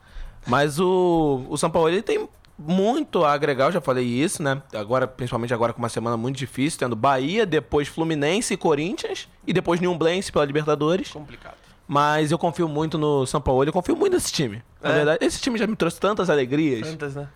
Mas 0.47 0.79
o, 0.79 1.45
o 1.49 1.57
São 1.57 1.71
Paulo 1.71 1.89
ele 1.89 2.03
tem 2.03 2.29
muito 2.59 3.25
a 3.25 3.33
agregar, 3.33 3.67
eu 3.67 3.73
já 3.73 3.81
falei 3.81 4.05
isso, 4.05 4.43
né? 4.43 4.63
Agora, 4.75 5.07
principalmente 5.07 5.53
agora 5.53 5.73
com 5.73 5.79
uma 5.79 5.89
semana 5.89 6.17
muito 6.17 6.37
difícil, 6.37 6.79
tendo 6.79 6.97
Bahia, 6.97 7.45
depois 7.45 7.89
Fluminense 7.89 8.55
e 8.55 8.57
Corinthians, 8.57 9.29
e 9.47 9.53
depois 9.53 9.81
Newblense 9.81 10.33
pela 10.33 10.45
Libertadores. 10.45 11.11
Complicado. 11.11 11.55
Mas 11.89 12.33
eu 12.33 12.39
confio 12.39 12.67
muito 12.69 12.99
no 12.99 13.25
São 13.27 13.41
Paulo, 13.41 13.63
eu 13.65 13.73
confio 13.73 13.95
muito 13.95 14.15
nesse 14.15 14.33
time. 14.33 14.63
Na 14.83 14.91
É? 14.91 14.93
verdade, 14.95 15.25
esse 15.25 15.41
time 15.41 15.57
já 15.59 15.67
me 15.67 15.77
trouxe 15.77 16.01
tantas 16.01 16.29
alegrias 16.31 16.89
Tantas, 16.89 17.15
né? 17.15 17.29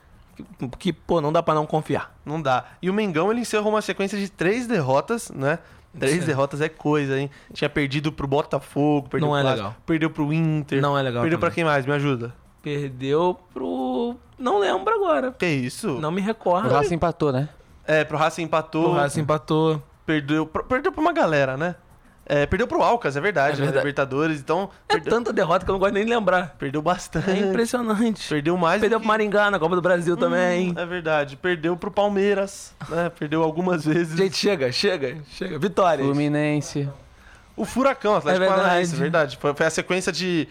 que, 0.58 0.68
que, 0.78 0.92
pô, 0.92 1.20
não 1.20 1.32
dá 1.32 1.42
pra 1.42 1.54
não 1.54 1.66
confiar. 1.66 2.18
Não 2.24 2.40
dá. 2.40 2.64
E 2.82 2.88
o 2.90 2.94
Mengão, 2.94 3.30
ele 3.30 3.40
encerrou 3.42 3.68
uma 3.70 3.82
sequência 3.82 4.18
de 4.18 4.28
três 4.30 4.66
derrotas, 4.66 5.30
né? 5.30 5.58
Três 5.98 6.20
Sim. 6.20 6.26
derrotas 6.26 6.60
é 6.60 6.68
coisa, 6.68 7.18
hein? 7.18 7.28
Tinha 7.52 7.68
perdido 7.68 8.10
pro 8.12 8.26
Botafogo, 8.26 9.08
perdeu 9.08 9.28
Não 9.28 9.36
pro 9.38 9.48
é 9.48 9.52
legal. 9.52 9.76
perdeu 9.84 10.08
pro 10.10 10.32
Inter. 10.32 10.80
Não 10.80 10.96
é 10.96 11.02
legal 11.02 11.22
Perdeu 11.22 11.38
pra 11.38 11.48
também. 11.50 11.54
quem 11.56 11.64
mais? 11.64 11.84
Me 11.84 11.92
ajuda. 11.92 12.32
Perdeu 12.62 13.38
pro. 13.52 13.79
Não 14.40 14.58
lembro 14.58 14.92
agora. 14.94 15.32
Que 15.38 15.46
isso? 15.46 15.98
Não 16.00 16.10
me 16.10 16.20
O 16.20 16.24
recordo. 16.24 16.68
Racing 16.70 16.94
empatou, 16.94 17.30
né? 17.32 17.48
É, 17.86 18.04
pro 18.04 18.16
Racing 18.16 18.42
empatou. 18.42 18.88
O 18.90 18.94
Racing 18.94 19.20
empatou. 19.20 19.82
Perdeu, 20.06 20.46
pro- 20.46 20.64
perdeu 20.64 20.90
pra 20.90 21.00
uma 21.00 21.12
galera, 21.12 21.56
né? 21.56 21.74
É, 22.26 22.46
perdeu 22.46 22.66
pro 22.68 22.80
Alcas, 22.80 23.16
é 23.16 23.20
verdade, 23.20 23.56
É 23.56 23.58
na 23.58 23.64
verdade. 23.64 23.78
Libertadores. 23.78 24.38
Então, 24.38 24.70
É 24.88 24.92
perdeu, 24.94 25.10
tanta 25.12 25.32
derrota 25.32 25.64
que 25.64 25.70
eu 25.70 25.72
não 25.72 25.80
gosto 25.80 25.94
nem 25.94 26.04
de 26.04 26.10
lembrar. 26.10 26.54
perdeu 26.58 26.80
bastante. 26.80 27.28
É 27.28 27.36
impressionante. 27.38 28.28
Perdeu 28.28 28.56
mais 28.56 28.80
Perdeu 28.80 29.00
que- 29.00 29.02
pro 29.04 29.08
Maringá 29.08 29.50
na 29.50 29.58
Copa 29.58 29.74
do 29.74 29.82
Brasil 29.82 30.16
também. 30.16 30.70
Hum, 30.70 30.74
é 30.76 30.86
verdade. 30.86 31.36
Perdeu 31.36 31.76
pro 31.76 31.90
Palmeiras, 31.90 32.72
né? 32.88 33.10
Perdeu 33.18 33.42
algumas 33.42 33.84
vezes. 33.84 34.16
Gente, 34.16 34.36
chega, 34.36 34.70
chega, 34.70 35.16
chega. 35.32 35.58
Vitórias. 35.58 36.06
Fluminense. 36.06 36.88
O 37.56 37.64
Furacão, 37.64 38.14
Atlético 38.14 38.44
É 38.44 38.46
verdade. 38.46 38.62
Paranaense, 38.62 38.94
verdade. 38.96 39.36
Foi, 39.36 39.52
foi 39.52 39.66
a 39.66 39.70
sequência 39.70 40.12
de, 40.12 40.46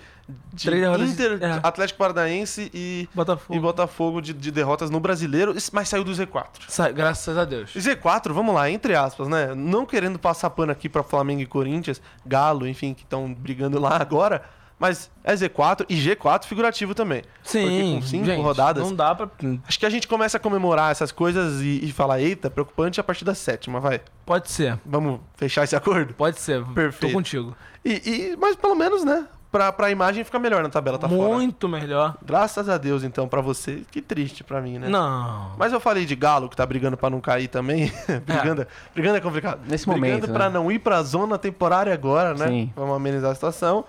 de 0.54 0.70
Inter, 1.04 1.38
é. 1.42 1.60
Atlético 1.64 1.98
Paranaense 2.00 2.70
e, 2.74 3.08
Botafogo. 3.14 3.58
e 3.58 3.60
Botafogo 3.62 4.22
de, 4.22 4.34
de 4.34 4.52
derrotas 4.52 4.90
no 4.90 5.00
Brasileiro, 5.00 5.56
mas 5.72 5.90
saiu 5.90 6.04
do 6.04 6.12
Z4. 6.12 6.46
Sa- 6.68 6.92
Graças 6.92 7.38
a 7.38 7.46
Deus. 7.46 7.76
E 7.76 7.80
Z4, 7.80 8.32
vamos 8.32 8.54
lá, 8.54 8.70
entre 8.70 8.96
aspas, 8.96 9.28
né? 9.28 9.54
Não 9.56 9.86
querendo 9.86 10.20
passar 10.20 10.50
pano 10.50 10.72
aqui 10.72 10.90
pra 10.90 11.04
Flamengo 11.04 11.42
e 11.42 11.46
Corinthians, 11.46 12.02
Galo, 12.26 12.68
enfim, 12.68 12.94
que 12.94 13.04
estão 13.04 13.34
brigando 13.34 13.80
lá 13.80 13.98
agora, 14.02 14.44
mas 14.78 15.12
é 15.26 15.34
Z4 15.34 15.86
e 15.90 15.96
G4 15.96 16.46
figurativo 16.46 16.96
também. 16.96 17.22
Porque 17.44 17.60
com 17.96 18.02
cinco 18.02 18.26
gente, 18.26 18.42
rodadas, 18.42 18.84
Não 18.84 18.96
dá 18.96 19.14
pra. 19.14 19.30
Acho 19.68 19.78
que 19.80 19.86
a 19.86 19.90
gente 19.90 20.08
começa 20.08 20.38
a 20.38 20.40
comemorar 20.40 20.90
essas 20.92 21.12
coisas 21.12 21.62
e, 21.62 21.82
e 21.84 21.92
falar, 21.92 22.22
eita, 22.22 22.50
preocupante 22.50 22.98
a 23.00 23.04
partir 23.04 23.26
da 23.26 23.36
sétima, 23.36 23.80
vai. 23.82 24.00
Pode 24.26 24.50
ser. 24.50 24.80
Vamos 24.86 25.20
fechar 25.36 25.66
esse 25.66 25.76
acordo? 25.76 26.14
Pode 26.14 26.40
ser. 26.40 26.64
Perfeito. 26.68 27.12
Tô 27.12 27.18
contigo. 27.18 27.56
E, 27.84 27.92
e- 28.32 28.38
mas 28.40 28.56
pelo 28.56 28.76
menos, 28.76 29.04
né? 29.04 29.26
Pra, 29.52 29.72
pra 29.72 29.90
imagem 29.90 30.24
ficar 30.24 30.38
melhor 30.38 30.62
na 30.62 30.70
tabela, 30.70 31.00
tá 31.00 31.10
fora. 31.10 31.34
Muito 31.34 31.68
melhor. 31.68 32.16
Graças 32.24 32.70
a 32.70 32.78
Deus, 32.78 33.04
então, 33.04 33.28
pra 33.28 33.42
você. 33.42 33.84
Que 33.90 34.00
triste 34.00 34.44
pra 34.44 34.62
mim, 34.62 34.78
né? 34.78 34.88
Não. 34.88 35.54
Mas 35.58 35.74
eu 35.74 35.80
falei 35.80 36.06
de 36.06 36.16
Galo, 36.16 36.48
que 36.48 36.56
tá 36.56 36.64
brigando 36.64 36.96
pra 36.96 37.10
não 37.10 37.20
cair 37.20 37.48
também. 37.48 37.92
brigando, 38.26 38.68
brigando 38.94 39.18
é 39.18 39.22
complicado. 39.22 39.62
Nesse 39.68 39.88
brigando 39.88 40.06
momento, 40.06 40.32
pra 40.32 40.50
né? 40.50 40.54
não 40.54 40.72
ir 40.72 40.78
pra 40.78 41.02
zona 41.02 41.36
temporária 41.40 41.92
agora, 41.92 42.36
né? 42.36 42.48
Sim. 42.48 42.74
Vamos 42.76 42.96
amenizar 42.96 43.32
a 43.32 43.34
situação. 43.34 43.86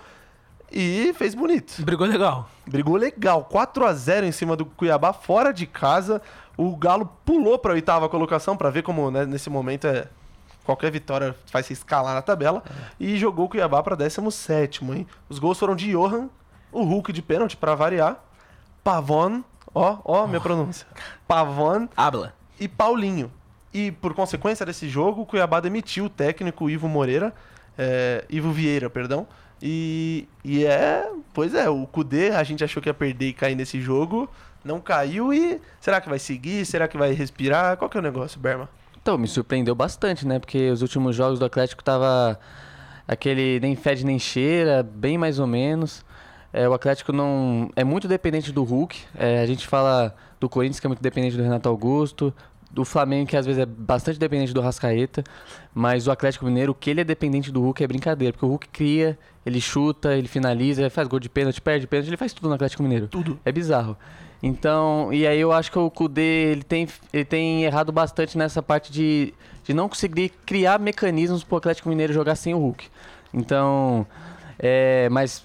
E 0.73 1.13
fez 1.15 1.35
bonito. 1.35 1.83
Brigou 1.85 2.07
legal. 2.07 2.49
Brigou 2.67 2.97
legal. 2.97 3.45
4 3.45 3.85
a 3.85 3.93
0 3.93 4.25
em 4.25 4.33
cima 4.33 4.57
do 4.57 4.65
Cuiabá, 4.65 5.13
fora 5.13 5.53
de 5.53 5.67
casa. 5.67 6.23
O 6.57 6.75
Galo 6.75 7.11
pulou 7.25 7.59
pra 7.59 7.73
oitava 7.73 8.09
colocação 8.09 8.57
pra 8.57 8.71
ver 8.71 8.83
como, 8.83 9.11
né, 9.11 9.27
nesse 9.27 9.51
momento, 9.51 9.87
é 9.87 10.07
qualquer 10.71 10.91
vitória 10.93 11.35
faz 11.47 11.67
se 11.67 11.73
escalar 11.73 12.15
na 12.15 12.23
tabela. 12.23 12.63
E 12.99 13.17
jogou 13.17 13.47
o 13.47 13.49
Cuiabá 13.49 13.83
pra 13.83 13.97
17, 13.97 14.85
hein? 14.85 15.07
Os 15.29 15.39
gols 15.39 15.59
foram 15.59 15.75
de 15.75 15.91
Johan, 15.91 16.29
o 16.71 16.85
Hulk 16.85 17.13
de 17.13 17.21
pênalti 17.21 17.57
pra 17.57 17.75
variar, 17.75 18.23
Pavon, 18.85 19.43
ó, 19.75 19.99
ó, 20.05 20.27
minha 20.27 20.41
pronúncia. 20.41 20.87
Pavon 21.27 21.89
Habla. 21.97 22.35
e 22.59 22.69
Paulinho. 22.69 23.31
E 23.75 23.91
por 23.91 24.15
consequência 24.15 24.65
desse 24.65 24.89
jogo, 24.89 25.23
o 25.23 25.27
Cuiabá 25.27 25.61
demitiu 25.61 26.07
o 26.07 26.11
técnico 26.11 26.71
Ivo 26.71 26.89
Moreira, 26.89 27.35
é, 27.77 28.25
Ivo 28.29 28.53
Vieira, 28.53 28.89
perdão. 28.89 29.27
E, 29.63 30.27
e 30.45 30.65
é, 30.65 31.11
pois 31.35 31.55
é, 31.55 31.69
o 31.69 31.87
Kudê 31.87 32.31
a 32.31 32.43
gente 32.43 32.65
achou 32.65 32.83
que 32.83 32.89
ia 32.89 32.95
perder 32.95 33.29
e 33.29 33.33
cair 33.33 33.55
nesse 33.55 33.81
jogo, 33.81 34.29
não 34.65 34.81
caiu 34.81 35.33
e 35.33 35.61
será 35.81 36.01
que 36.01 36.09
vai 36.09 36.19
seguir? 36.19 36.65
Será 36.65 36.89
que 36.89 36.97
vai 36.97 37.13
respirar? 37.13 37.77
Qual 37.77 37.89
que 37.91 37.97
é 37.97 38.01
o 38.01 38.03
negócio, 38.03 38.41
Berma? 38.41 38.69
Então, 39.03 39.17
me 39.17 39.27
surpreendeu 39.27 39.75
bastante, 39.75 40.27
né? 40.27 40.39
Porque 40.39 40.71
os 40.71 40.83
últimos 40.83 41.17
jogos 41.17 41.39
do 41.39 41.45
Atlético 41.45 41.83
tava 41.83 42.39
aquele 43.09 43.59
nem 43.61 43.75
fede 43.75 44.05
nem 44.05 44.19
cheira, 44.19 44.83
bem 44.83 45.19
mais 45.19 45.39
ou 45.39 45.47
menos. 45.47 46.05
É, 46.53 46.69
o 46.69 46.75
Atlético 46.75 47.13
não 47.13 47.71
é 47.75 47.83
muito 47.83 48.07
dependente 48.07 48.53
do 48.53 48.63
Hulk. 48.63 48.99
É, 49.17 49.41
a 49.41 49.47
gente 49.47 49.67
fala 49.67 50.15
do 50.39 50.49
Corinthians 50.49 50.81
que 50.81 50.87
é 50.87 50.89
muito 50.89 51.03
dependente 51.03 51.37
do 51.37 51.43
Renato 51.43 51.69
Augusto, 51.69 52.33
do 52.71 52.85
Flamengo 52.85 53.29
que 53.29 53.37
às 53.37 53.45
vezes 53.45 53.61
é 53.61 53.67
bastante 53.67 54.19
dependente 54.19 54.53
do 54.55 54.61
Rascaeta, 54.61 55.25
mas 55.75 56.07
o 56.07 56.11
Atlético 56.11 56.45
Mineiro, 56.45 56.73
o 56.73 56.75
que 56.75 56.91
ele 56.91 57.01
é 57.01 57.05
dependente 57.05 57.51
do 57.51 57.61
Hulk 57.61 57.83
é 57.83 57.87
brincadeira, 57.87 58.33
porque 58.33 58.47
o 58.47 58.49
Hulk 58.49 58.69
cria, 58.69 59.19
ele 59.45 59.61
chuta, 59.61 60.15
ele 60.15 60.29
finaliza, 60.29 60.83
ele 60.83 60.91
faz 60.91 61.09
gol 61.09 61.19
de 61.19 61.29
pênalti, 61.29 61.61
perde 61.61 61.87
pênalti, 61.87 62.09
ele 62.09 62.17
faz 62.17 62.33
tudo 62.33 62.49
no 62.49 62.55
Atlético 62.55 62.83
Mineiro. 62.83 63.09
Tudo. 63.09 63.39
É 63.45 63.51
bizarro. 63.51 63.97
Então, 64.43 65.13
e 65.13 65.27
aí 65.27 65.39
eu 65.39 65.53
acho 65.53 65.71
que 65.71 65.79
o 65.79 65.91
Kudê, 65.91 66.53
ele 66.53 66.63
tem, 66.63 66.89
ele 67.13 67.25
tem 67.25 67.65
errado 67.65 67.93
bastante 67.93 68.39
nessa 68.39 68.63
parte 68.63 68.91
de, 68.91 69.35
de 69.65 69.75
não 69.75 69.89
conseguir 69.89 70.31
criar 70.47 70.79
mecanismos 70.79 71.45
pro 71.45 71.59
Atlético 71.59 71.89
Mineiro 71.89 72.13
jogar 72.13 72.37
sem 72.37 72.55
o 72.55 72.59
Hulk. 72.59 72.89
Então, 73.35 74.07
é, 74.59 75.09
mas 75.11 75.45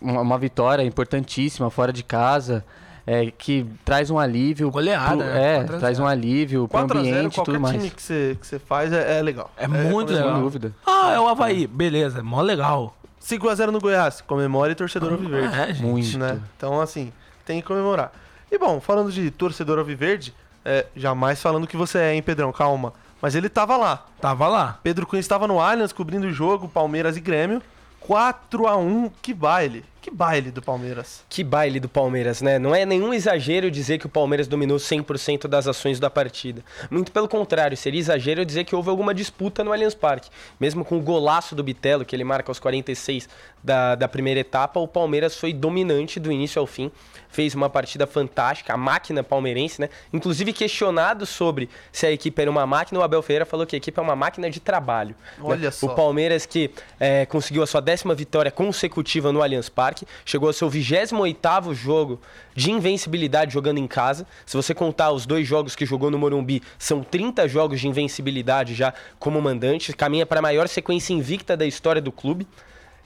uma, 0.00 0.20
uma 0.20 0.38
vitória 0.38 0.82
importantíssima 0.84 1.70
fora 1.70 1.92
de 1.92 2.04
casa, 2.04 2.64
é, 3.04 3.30
que 3.32 3.66
traz 3.84 4.10
um 4.10 4.18
alívio. 4.18 4.70
Goleada, 4.70 5.16
pro- 5.16 5.24
né? 5.26 5.54
É, 5.54 5.56
4 5.56 5.64
a 5.64 5.66
0. 5.66 5.78
traz 5.80 5.98
um 5.98 6.06
alívio 6.06 6.68
pro 6.68 6.78
4 6.80 6.98
a 6.98 7.02
0 7.02 7.16
ambiente 7.16 7.32
e 7.32 7.34
qualquer 7.34 7.52
tudo 7.52 7.60
mais. 7.60 7.76
time 7.76 7.90
que 7.90 8.02
você 8.02 8.38
que 8.40 8.46
você 8.46 8.58
faz 8.60 8.92
é, 8.92 9.18
é 9.18 9.22
legal. 9.22 9.50
É 9.56 9.66
muito 9.66 9.82
comemora. 10.08 10.12
legal. 10.14 10.32
Sem 10.34 10.40
dúvida. 10.42 10.72
Ah, 10.86 11.12
é 11.14 11.18
o 11.20 11.26
Havaí. 11.28 11.66
Beleza, 11.66 12.22
mó 12.22 12.40
legal. 12.40 12.96
5 13.18 13.48
a 13.48 13.54
0 13.56 13.72
no 13.72 13.80
Goiás, 13.80 14.20
comemore 14.20 14.74
torcedor 14.76 15.12
alviverde. 15.12 15.52
É, 15.56 15.66
gente. 15.74 15.82
Muito. 15.82 16.16
né? 16.18 16.40
Então, 16.56 16.80
assim, 16.80 17.12
tem 17.44 17.60
que 17.60 17.66
comemorar. 17.66 18.12
E 18.50 18.58
bom, 18.58 18.80
falando 18.80 19.10
de 19.10 19.30
torcedor 19.30 19.78
alviverde, 19.78 20.34
é, 20.64 20.86
jamais 20.96 21.40
falando 21.40 21.66
que 21.66 21.76
você 21.76 21.98
é, 21.98 22.14
hein, 22.14 22.22
Pedrão? 22.22 22.52
Calma. 22.52 22.92
Mas 23.20 23.34
ele 23.34 23.48
tava 23.48 23.76
lá. 23.76 24.06
Tava 24.20 24.46
lá. 24.46 24.78
Pedro 24.82 25.06
Cunha 25.06 25.20
estava 25.20 25.46
no 25.46 25.60
Allianz 25.60 25.92
cobrindo 25.92 26.26
o 26.26 26.32
jogo, 26.32 26.68
Palmeiras 26.68 27.16
e 27.16 27.20
Grêmio. 27.20 27.62
4 28.00 28.66
a 28.66 28.76
1 28.76 29.10
que 29.20 29.34
baile. 29.34 29.84
Que 30.06 30.10
baile 30.12 30.52
do 30.52 30.62
Palmeiras. 30.62 31.24
Que 31.28 31.42
baile 31.42 31.80
do 31.80 31.88
Palmeiras, 31.88 32.40
né? 32.40 32.60
Não 32.60 32.72
é 32.72 32.86
nenhum 32.86 33.12
exagero 33.12 33.68
dizer 33.68 33.98
que 33.98 34.06
o 34.06 34.08
Palmeiras 34.08 34.46
dominou 34.46 34.76
100% 34.76 35.48
das 35.48 35.66
ações 35.66 35.98
da 35.98 36.08
partida. 36.08 36.62
Muito 36.88 37.10
pelo 37.10 37.26
contrário, 37.26 37.76
seria 37.76 37.98
exagero 37.98 38.46
dizer 38.46 38.62
que 38.62 38.76
houve 38.76 38.88
alguma 38.88 39.12
disputa 39.12 39.64
no 39.64 39.72
Allianz 39.72 39.96
Parque. 39.96 40.30
Mesmo 40.60 40.84
com 40.84 40.96
o 40.96 41.00
golaço 41.00 41.56
do 41.56 41.64
Bitelo, 41.64 42.04
que 42.04 42.14
ele 42.14 42.22
marca 42.22 42.52
aos 42.52 42.60
46 42.60 43.28
da, 43.64 43.96
da 43.96 44.06
primeira 44.06 44.38
etapa, 44.38 44.78
o 44.78 44.86
Palmeiras 44.86 45.36
foi 45.36 45.52
dominante 45.52 46.20
do 46.20 46.30
início 46.30 46.60
ao 46.60 46.68
fim. 46.68 46.92
Fez 47.28 47.52
uma 47.56 47.68
partida 47.68 48.06
fantástica, 48.06 48.72
a 48.72 48.76
máquina 48.76 49.24
palmeirense, 49.24 49.80
né? 49.80 49.90
Inclusive 50.12 50.52
questionado 50.52 51.26
sobre 51.26 51.68
se 51.90 52.06
a 52.06 52.12
equipe 52.12 52.40
era 52.40 52.50
uma 52.50 52.64
máquina, 52.64 53.00
o 53.00 53.02
Abel 53.02 53.20
Ferreira 53.22 53.44
falou 53.44 53.66
que 53.66 53.74
a 53.74 53.78
equipe 53.78 53.98
é 53.98 54.02
uma 54.02 54.14
máquina 54.14 54.48
de 54.48 54.60
trabalho. 54.60 55.16
Olha 55.42 55.66
né? 55.66 55.70
só. 55.72 55.86
O 55.86 55.94
Palmeiras 55.96 56.46
que 56.46 56.70
é, 57.00 57.26
conseguiu 57.26 57.64
a 57.64 57.66
sua 57.66 57.80
décima 57.80 58.14
vitória 58.14 58.52
consecutiva 58.52 59.32
no 59.32 59.42
Allianz 59.42 59.68
Parque, 59.68 59.95
chegou 60.24 60.48
ao 60.48 60.52
seu 60.52 60.68
28º 60.68 61.72
jogo 61.74 62.20
de 62.54 62.70
invencibilidade 62.70 63.52
jogando 63.52 63.78
em 63.78 63.86
casa. 63.86 64.26
Se 64.44 64.56
você 64.56 64.74
contar 64.74 65.12
os 65.12 65.24
dois 65.26 65.46
jogos 65.46 65.76
que 65.76 65.86
jogou 65.86 66.10
no 66.10 66.18
Morumbi, 66.18 66.62
são 66.78 67.02
30 67.02 67.48
jogos 67.48 67.80
de 67.80 67.88
invencibilidade 67.88 68.74
já 68.74 68.92
como 69.18 69.40
mandante, 69.40 69.92
caminha 69.92 70.26
para 70.26 70.40
a 70.40 70.42
maior 70.42 70.68
sequência 70.68 71.12
invicta 71.12 71.56
da 71.56 71.66
história 71.66 72.02
do 72.02 72.10
clube. 72.10 72.46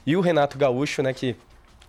E 0.05 0.17
o 0.17 0.21
Renato 0.21 0.57
Gaúcho, 0.57 1.03
né, 1.03 1.13
que 1.13 1.35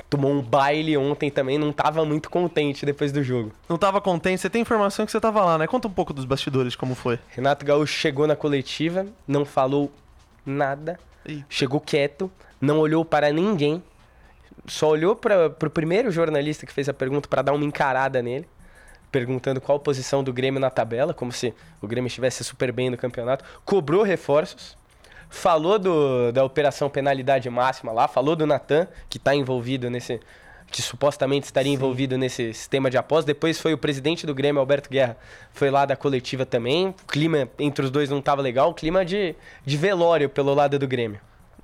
tomou 0.08 0.30
um 0.30 0.42
baile 0.42 0.96
ontem 0.96 1.30
também, 1.30 1.58
não 1.58 1.70
estava 1.70 2.04
muito 2.04 2.28
contente 2.28 2.84
depois 2.84 3.12
do 3.12 3.22
jogo. 3.22 3.52
Não 3.68 3.78
tava 3.78 4.00
contente? 4.00 4.40
Você 4.40 4.50
tem 4.50 4.60
informação 4.60 5.06
que 5.06 5.12
você 5.12 5.20
tava 5.20 5.42
lá, 5.42 5.56
né? 5.56 5.66
Conta 5.66 5.88
um 5.88 5.90
pouco 5.90 6.12
dos 6.12 6.24
bastidores, 6.24 6.76
como 6.76 6.94
foi. 6.94 7.18
Renato 7.30 7.64
Gaúcho 7.64 7.94
chegou 7.94 8.26
na 8.26 8.36
coletiva, 8.36 9.06
não 9.26 9.44
falou 9.44 9.90
nada, 10.44 10.98
Ih. 11.26 11.44
chegou 11.48 11.80
quieto, 11.80 12.30
não 12.60 12.78
olhou 12.78 13.04
para 13.04 13.32
ninguém, 13.32 13.82
só 14.66 14.88
olhou 14.88 15.16
para 15.16 15.46
o 15.46 15.70
primeiro 15.70 16.10
jornalista 16.10 16.66
que 16.66 16.72
fez 16.72 16.88
a 16.88 16.94
pergunta 16.94 17.28
para 17.28 17.42
dar 17.42 17.52
uma 17.52 17.64
encarada 17.64 18.22
nele, 18.22 18.46
perguntando 19.10 19.60
qual 19.60 19.76
a 19.76 19.80
posição 19.80 20.24
do 20.24 20.32
Grêmio 20.32 20.60
na 20.60 20.70
tabela, 20.70 21.12
como 21.12 21.32
se 21.32 21.52
o 21.80 21.86
Grêmio 21.86 22.08
estivesse 22.08 22.42
super 22.42 22.72
bem 22.72 22.88
no 22.88 22.96
campeonato, 22.96 23.44
cobrou 23.64 24.02
reforços, 24.02 24.76
falou 25.28 25.78
do, 25.78 26.32
da 26.32 26.44
operação 26.44 26.88
penalidade 26.88 27.48
máxima 27.50 27.92
lá, 27.92 28.08
falou 28.08 28.34
do 28.36 28.46
Natan, 28.46 28.86
que 29.08 29.18
está 29.18 29.34
envolvido 29.34 29.90
nesse. 29.90 30.20
que 30.70 30.80
supostamente 30.80 31.44
estaria 31.44 31.72
envolvido 31.72 32.16
nesse 32.16 32.54
sistema 32.54 32.90
de 32.90 32.96
aposta. 32.96 33.26
Depois 33.26 33.60
foi 33.60 33.74
o 33.74 33.78
presidente 33.78 34.26
do 34.26 34.34
Grêmio, 34.34 34.60
Alberto 34.60 34.88
Guerra, 34.88 35.16
foi 35.52 35.70
lá 35.70 35.84
da 35.84 35.96
coletiva 35.96 36.46
também. 36.46 36.88
O 36.88 37.06
clima 37.06 37.48
entre 37.58 37.84
os 37.84 37.90
dois 37.90 38.08
não 38.08 38.18
estava 38.18 38.40
legal, 38.40 38.70
o 38.70 38.74
clima 38.74 39.04
de, 39.04 39.34
de 39.64 39.76
velório 39.76 40.28
pelo 40.28 40.54
lado 40.54 40.78
do 40.78 40.88
Grêmio. 40.88 41.20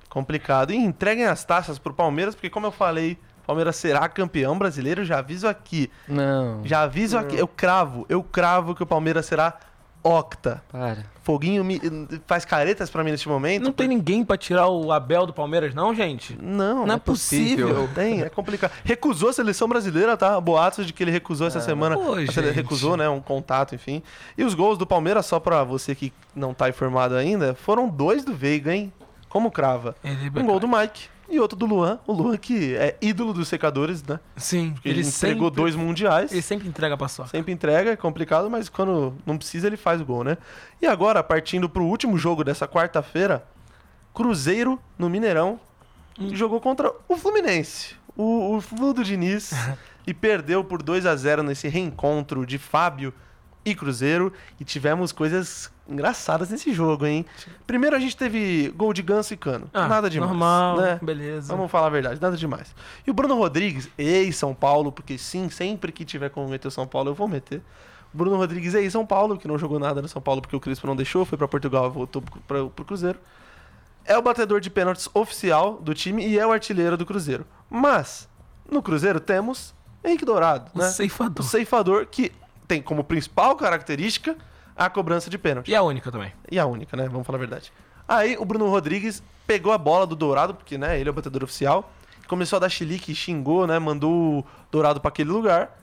Complicado. 0.09 0.71
E 0.71 0.75
entreguem 0.77 1.25
as 1.25 1.43
taças 1.43 1.77
pro 1.77 1.93
Palmeiras, 1.93 2.33
porque 2.35 2.49
como 2.49 2.65
eu 2.67 2.71
falei, 2.71 3.17
o 3.43 3.45
Palmeiras 3.47 3.75
será 3.75 4.07
campeão 4.09 4.57
brasileiro. 4.57 5.05
Já 5.05 5.19
aviso 5.19 5.47
aqui. 5.47 5.89
Não, 6.07 6.61
Já 6.65 6.81
aviso 6.81 7.17
aqui. 7.17 7.35
Eu 7.37 7.47
cravo. 7.47 8.05
Eu 8.09 8.23
cravo 8.23 8.73
que 8.75 8.83
o 8.83 8.87
Palmeiras 8.87 9.25
será 9.27 9.57
octa. 10.01 10.63
para. 10.71 10.97
Foguinho 11.23 11.63
me- 11.63 11.79
faz 12.25 12.43
caretas 12.45 12.89
pra 12.89 13.03
mim 13.03 13.11
neste 13.11 13.27
momento. 13.29 13.63
Não 13.63 13.71
tem 13.71 13.87
ninguém 13.87 14.23
pra 14.25 14.35
tirar 14.37 14.67
o 14.67 14.91
Abel 14.91 15.27
do 15.27 15.33
Palmeiras, 15.33 15.75
não, 15.75 15.93
gente? 15.93 16.35
Não, 16.41 16.87
Não 16.87 16.95
é 16.95 16.97
possível. 16.97 17.87
Tem, 17.93 18.21
é 18.21 18.29
complicado. 18.29 18.71
Recusou 18.83 19.29
a 19.29 19.33
seleção 19.33 19.67
brasileira, 19.67 20.17
tá? 20.17 20.39
Boatos 20.41 20.87
de 20.87 20.93
que 20.93 21.03
ele 21.03 21.11
recusou 21.11 21.45
essa 21.45 21.59
semana. 21.59 21.95
pô, 21.97 22.19
gente. 22.19 22.39
recusou, 22.39 22.97
né? 22.97 23.07
Um 23.09 23.19
contato, 23.21 23.75
enfim. 23.75 24.01
E 24.37 24.43
os 24.43 24.55
gols 24.55 24.77
do 24.77 24.87
Palmeiras, 24.87 25.25
só 25.27 25.39
pra 25.39 25.63
você 25.63 25.93
que 25.93 26.11
não 26.35 26.53
tá 26.53 26.67
informado 26.69 27.13
ainda, 27.15 27.53
foram 27.53 27.87
dois 27.87 28.23
do 28.25 28.33
Veiga, 28.33 28.73
hein? 28.73 28.91
Como 29.29 29.51
crava? 29.51 29.95
Ele 30.03 30.31
é 30.35 30.39
Um 30.39 30.45
gol 30.45 30.59
do 30.59 30.67
Mike 30.67 31.07
e 31.29 31.39
outro 31.39 31.55
do 31.57 31.65
Luan. 31.65 31.99
O 32.07 32.11
Luan 32.13 32.35
que 32.35 32.75
é 32.75 32.97
ídolo 32.99 33.31
dos 33.31 33.47
secadores, 33.47 34.03
né? 34.03 34.19
Sim, 34.35 34.71
Porque 34.73 34.89
ele, 34.89 35.01
entregou 35.01 35.47
sempre, 35.49 35.55
dois 35.55 35.75
mundiais. 35.75 36.31
Ele 36.31 36.41
sempre 36.41 36.67
entrega 36.67 36.97
pra 36.97 37.07
só. 37.07 37.25
Sempre 37.27 37.53
entrega, 37.53 37.91
é 37.91 37.95
complicado, 37.95 38.49
mas 38.49 38.67
quando 38.67 39.13
não 39.25 39.37
precisa 39.37 39.67
ele 39.67 39.77
faz 39.77 40.01
o 40.01 40.05
gol, 40.05 40.23
né? 40.23 40.37
E 40.81 40.87
agora, 40.87 41.23
partindo 41.23 41.69
pro 41.69 41.85
último 41.85 42.17
jogo 42.17 42.43
dessa 42.43 42.67
quarta-feira, 42.67 43.45
Cruzeiro 44.13 44.79
no 44.97 45.09
Mineirão 45.09 45.59
Hum. 46.19 46.35
jogou 46.35 46.59
contra 46.59 46.91
o 47.07 47.15
Fluminense. 47.15 47.95
O, 48.17 48.55
o 48.57 48.61
Flu 48.61 48.93
do 48.93 49.03
Diniz 49.05 49.51
e 50.05 50.13
perdeu 50.13 50.63
por 50.63 50.83
2 50.83 51.05
a 51.05 51.15
0 51.15 51.43
nesse 51.43 51.69
reencontro 51.69 52.45
de 52.45 52.57
Fábio 52.57 53.13
e 53.71 53.75
Cruzeiro 53.75 54.31
e 54.59 54.63
tivemos 54.63 55.11
coisas 55.11 55.71
engraçadas 55.87 56.49
nesse 56.49 56.71
jogo, 56.73 57.05
hein? 57.05 57.25
Primeiro 57.65 57.95
a 57.95 57.99
gente 57.99 58.15
teve 58.15 58.71
gol 58.75 58.93
de 58.93 59.01
Ganso 59.01 59.33
e 59.33 59.37
Cano. 59.37 59.69
Ah, 59.73 59.87
nada 59.87 60.09
demais, 60.09 60.29
Normal, 60.29 60.77
né? 60.77 60.99
beleza. 61.01 61.53
Vamos 61.55 61.71
falar 61.71 61.87
a 61.87 61.89
verdade, 61.89 62.21
nada 62.21 62.37
demais. 62.37 62.75
E 63.05 63.09
o 63.09 63.13
Bruno 63.13 63.35
Rodrigues, 63.35 63.89
ex-São 63.97 64.53
Paulo, 64.53 64.91
porque 64.91 65.17
sim, 65.17 65.49
sempre 65.49 65.91
que 65.91 66.05
tiver 66.05 66.29
como 66.29 66.47
meter 66.47 66.67
o 66.67 66.71
São 66.71 66.85
Paulo, 66.87 67.09
eu 67.09 67.15
vou 67.15 67.27
meter. 67.27 67.61
O 68.13 68.17
Bruno 68.17 68.37
Rodrigues, 68.37 68.73
ex-São 68.73 69.05
Paulo, 69.05 69.37
que 69.37 69.47
não 69.47 69.57
jogou 69.57 69.79
nada 69.79 70.01
no 70.01 70.07
São 70.07 70.21
Paulo 70.21 70.41
porque 70.41 70.55
o 70.55 70.59
Crispo 70.59 70.85
não 70.87 70.95
deixou, 70.95 71.25
foi 71.25 71.37
pra 71.37 71.47
Portugal 71.47 71.87
e 71.87 71.89
voltou 71.91 72.21
pro, 72.21 72.39
pro, 72.41 72.69
pro 72.69 72.85
Cruzeiro. 72.85 73.19
É 74.05 74.17
o 74.17 74.21
batedor 74.21 74.59
de 74.59 74.69
pênaltis 74.69 75.07
oficial 75.13 75.73
do 75.81 75.93
time 75.93 76.25
e 76.27 76.39
é 76.39 76.45
o 76.45 76.51
artilheiro 76.51 76.97
do 76.97 77.05
Cruzeiro. 77.05 77.45
Mas, 77.69 78.27
no 78.71 78.81
Cruzeiro 78.81 79.19
temos 79.19 79.75
Henrique 80.03 80.25
Dourado, 80.25 80.71
O 80.73 80.79
né? 80.79 80.89
ceifador. 80.89 81.45
O 81.45 81.47
ceifador 81.47 82.07
que 82.07 82.31
tem 82.69 82.83
como 82.83 83.03
principal 83.03 83.55
característica 83.55 84.37
a 84.77 84.89
cobrança 84.89 85.27
de 85.27 85.39
pênalti. 85.39 85.71
E 85.71 85.75
a 85.75 85.81
única 85.81 86.11
também. 86.11 86.31
E 86.49 86.59
a 86.59 86.67
única, 86.67 86.95
né? 86.95 87.09
Vamos 87.09 87.25
falar 87.25 87.37
a 87.37 87.39
verdade. 87.39 87.73
Aí 88.07 88.37
o 88.37 88.45
Bruno 88.45 88.69
Rodrigues 88.69 89.23
pegou 89.47 89.73
a 89.73 89.77
bola 89.77 90.05
do 90.05 90.15
Dourado, 90.15 90.53
porque 90.53 90.77
né, 90.77 90.99
ele 90.99 91.09
é 91.09 91.11
o 91.11 91.13
batedor 91.13 91.43
oficial, 91.43 91.91
começou 92.27 92.57
a 92.57 92.59
dar 92.59 92.69
chilique, 92.69 93.13
xingou, 93.15 93.65
né? 93.65 93.79
Mandou 93.79 94.39
o 94.39 94.45
Dourado 94.71 95.01
pra 95.01 95.09
aquele 95.09 95.31
lugar. 95.31 95.75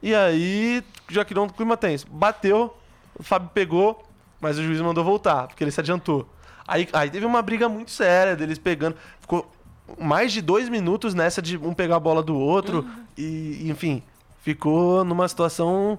E 0.00 0.14
aí 0.14 0.82
já 1.10 1.24
criou 1.24 1.44
um 1.44 1.48
clima 1.48 1.76
tenso. 1.76 2.06
Bateu, 2.08 2.72
o 3.18 3.22
Fábio 3.22 3.50
pegou, 3.52 4.06
mas 4.40 4.58
o 4.58 4.62
juiz 4.62 4.80
mandou 4.80 5.02
voltar, 5.02 5.48
porque 5.48 5.64
ele 5.64 5.72
se 5.72 5.80
adiantou. 5.80 6.32
Aí, 6.68 6.88
aí 6.92 7.10
teve 7.10 7.26
uma 7.26 7.42
briga 7.42 7.68
muito 7.68 7.90
séria 7.90 8.36
deles 8.36 8.58
pegando. 8.58 8.96
Ficou 9.20 9.50
mais 9.98 10.32
de 10.32 10.40
dois 10.40 10.68
minutos 10.68 11.14
nessa 11.14 11.42
de 11.42 11.56
um 11.56 11.74
pegar 11.74 11.96
a 11.96 12.00
bola 12.00 12.22
do 12.22 12.38
outro. 12.38 12.86
E, 13.16 13.68
enfim, 13.68 14.04
ficou 14.40 15.04
numa 15.04 15.26
situação 15.26 15.98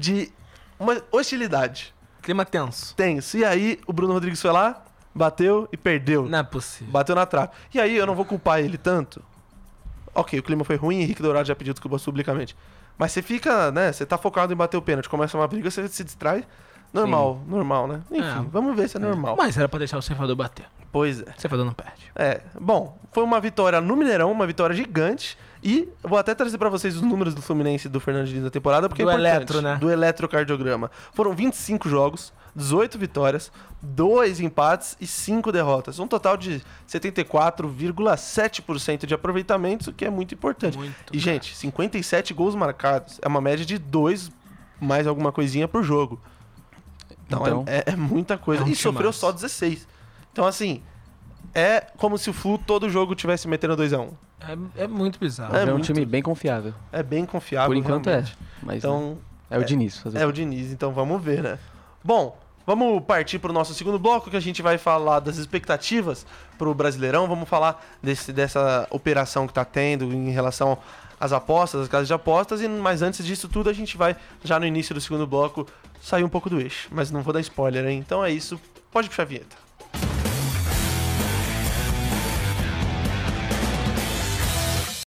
de 0.00 0.32
uma 0.78 0.96
hostilidade 1.12 1.94
Clima 2.22 2.44
tenso. 2.44 2.94
tenso. 2.96 3.36
E 3.38 3.44
aí 3.44 3.78
o 3.86 3.92
Bruno 3.92 4.12
Rodrigues 4.14 4.40
foi 4.42 4.50
lá, 4.50 4.82
bateu 5.14 5.68
e 5.72 5.76
perdeu. 5.76 6.26
Não 6.28 6.38
é 6.38 6.42
possível. 6.42 6.92
Bateu 6.92 7.14
na 7.14 7.24
trave. 7.26 7.50
E 7.72 7.80
aí 7.80 7.96
eu 7.96 8.06
não 8.06 8.14
vou 8.14 8.24
culpar 8.24 8.60
ele 8.60 8.76
tanto. 8.78 9.22
Ok, 10.14 10.38
o 10.38 10.42
clima 10.42 10.64
foi 10.64 10.76
ruim, 10.76 11.00
Henrique 11.00 11.22
Dourado 11.22 11.46
já 11.46 11.54
pediu 11.54 11.72
desculpas 11.72 12.04
publicamente. 12.04 12.56
Mas 12.98 13.12
você 13.12 13.22
fica, 13.22 13.70
né? 13.70 13.92
Você 13.92 14.04
tá 14.04 14.18
focado 14.18 14.52
em 14.52 14.56
bater 14.56 14.76
o 14.76 14.82
pênalti, 14.82 15.08
começa 15.08 15.36
uma 15.38 15.46
briga, 15.48 15.70
você 15.70 15.86
se 15.88 16.02
distrai. 16.04 16.44
Normal, 16.92 17.40
normal, 17.46 17.86
né? 17.86 18.00
Enfim, 18.10 18.46
É. 18.46 18.50
vamos 18.50 18.74
ver 18.76 18.88
se 18.88 18.96
é 18.96 19.00
normal. 19.00 19.36
Mas 19.38 19.56
era 19.56 19.68
pra 19.68 19.78
deixar 19.78 19.96
o 19.96 20.02
ceifador 20.02 20.34
bater. 20.34 20.66
Pois 20.90 21.20
é. 21.22 21.34
O 21.36 21.40
ceifador 21.40 21.64
não 21.64 21.72
perde. 21.72 22.10
É, 22.16 22.40
bom, 22.60 22.98
foi 23.12 23.22
uma 23.22 23.40
vitória 23.40 23.80
no 23.80 23.94
Mineirão, 23.96 24.30
uma 24.32 24.46
vitória 24.46 24.74
gigante. 24.74 25.38
E 25.62 25.88
vou 26.02 26.18
até 26.18 26.34
trazer 26.34 26.56
pra 26.56 26.70
vocês 26.70 26.96
os 26.96 27.02
números 27.02 27.34
do 27.34 27.42
Fluminense 27.42 27.86
e 27.86 27.90
do 27.90 28.00
Fernando 28.00 28.26
Diniz 28.26 28.42
da 28.44 28.50
temporada, 28.50 28.88
porque 28.88 29.04
Do 29.04 29.10
é 29.10 29.14
importante. 29.14 29.36
eletro, 29.36 29.60
né? 29.62 29.76
Do 29.76 29.90
eletrocardiograma. 29.90 30.90
Foram 31.12 31.34
25 31.34 31.86
jogos, 31.88 32.32
18 32.56 32.98
vitórias, 32.98 33.52
2 33.82 34.40
empates 34.40 34.96
e 35.00 35.06
5 35.06 35.52
derrotas. 35.52 35.98
Um 35.98 36.06
total 36.08 36.36
de 36.38 36.62
74,7% 36.88 39.06
de 39.06 39.14
aproveitamento, 39.14 39.90
o 39.90 39.92
que 39.92 40.04
é 40.04 40.10
muito 40.10 40.34
importante. 40.34 40.76
Muito, 40.78 40.94
e, 41.12 41.18
gente, 41.18 41.54
57 41.56 42.32
gols 42.34 42.54
marcados. 42.54 43.18
É 43.22 43.28
uma 43.28 43.40
média 43.40 43.64
de 43.64 43.78
2 43.78 44.30
mais 44.80 45.06
alguma 45.06 45.32
coisinha 45.32 45.66
por 45.68 45.82
jogo. 45.82 46.20
Então, 47.26 47.40
Então, 47.46 47.64
é, 47.66 47.84
é 47.86 47.96
muita 47.96 48.36
coisa. 48.38 48.62
é 48.62 48.66
um 48.66 48.68
e 48.68 48.76
sofreu 48.76 49.12
timaço. 49.12 49.20
só 49.20 49.32
16. 49.32 49.86
Então, 50.32 50.46
assim, 50.46 50.82
é 51.54 51.80
como 51.96 52.16
se 52.18 52.30
o 52.30 52.32
Flu 52.32 52.58
todo 52.58 52.88
jogo 52.88 53.14
tivesse 53.14 53.46
metendo 53.46 53.76
2x1. 53.76 54.10
É, 54.76 54.84
é 54.84 54.86
muito 54.86 55.18
bizarro. 55.18 55.54
É 55.56 55.62
É, 55.62 55.64
um 55.66 55.72
muito- 55.72 55.86
time 55.86 56.04
bem 56.04 56.22
confiável. 56.22 56.74
É 56.92 57.02
bem 57.02 57.24
confiável. 57.26 57.68
Por 57.70 57.76
enquanto 57.76 58.06
realmente. 58.06 58.32
é. 58.40 58.44
Mas 58.62 58.76
Então, 58.78 59.18
é 59.50 59.58
o 59.58 59.62
é- 59.62 59.64
Diniz. 59.64 59.98
Fazer 59.98 60.18
é 60.18 60.26
o 60.26 60.32
Diniz, 60.32 60.72
então 60.72 60.92
vamos 60.92 61.22
ver, 61.22 61.42
né? 61.42 61.58
Bom, 62.02 62.38
vamos 62.66 63.02
partir 63.04 63.38
para 63.38 63.50
o 63.50 63.54
nosso 63.54 63.74
segundo 63.74 63.98
bloco, 63.98 64.30
que 64.30 64.36
a 64.36 64.40
gente 64.40 64.62
vai 64.62 64.78
falar 64.78 65.20
das 65.20 65.36
expectativas 65.36 66.24
para 66.58 66.68
o 66.68 66.74
Brasileirão. 66.74 67.26
Vamos 67.28 67.48
falar 67.48 67.84
desse, 68.02 68.32
dessa 68.32 68.86
operação 68.90 69.46
que 69.46 69.50
está 69.50 69.64
tendo 69.64 70.04
em 70.12 70.30
relação 70.30 70.78
às 71.18 71.32
apostas, 71.32 71.82
as 71.82 71.88
casas 71.88 72.06
de 72.08 72.14
apostas. 72.14 72.60
E, 72.62 72.68
mas 72.68 73.02
antes 73.02 73.24
disso 73.26 73.48
tudo, 73.48 73.68
a 73.68 73.72
gente 73.74 73.96
vai, 73.96 74.16
já 74.42 74.58
no 74.58 74.64
início 74.66 74.94
do 74.94 75.00
segundo 75.00 75.26
bloco, 75.26 75.66
sair 76.00 76.24
um 76.24 76.28
pouco 76.30 76.48
do 76.48 76.58
eixo. 76.60 76.88
Mas 76.90 77.10
não 77.10 77.20
vou 77.22 77.32
dar 77.32 77.40
spoiler, 77.40 77.86
hein? 77.86 77.98
Então 77.98 78.24
é 78.24 78.30
isso. 78.30 78.58
Pode 78.90 79.08
puxar 79.08 79.22
a 79.22 79.26
vinheta. 79.26 79.56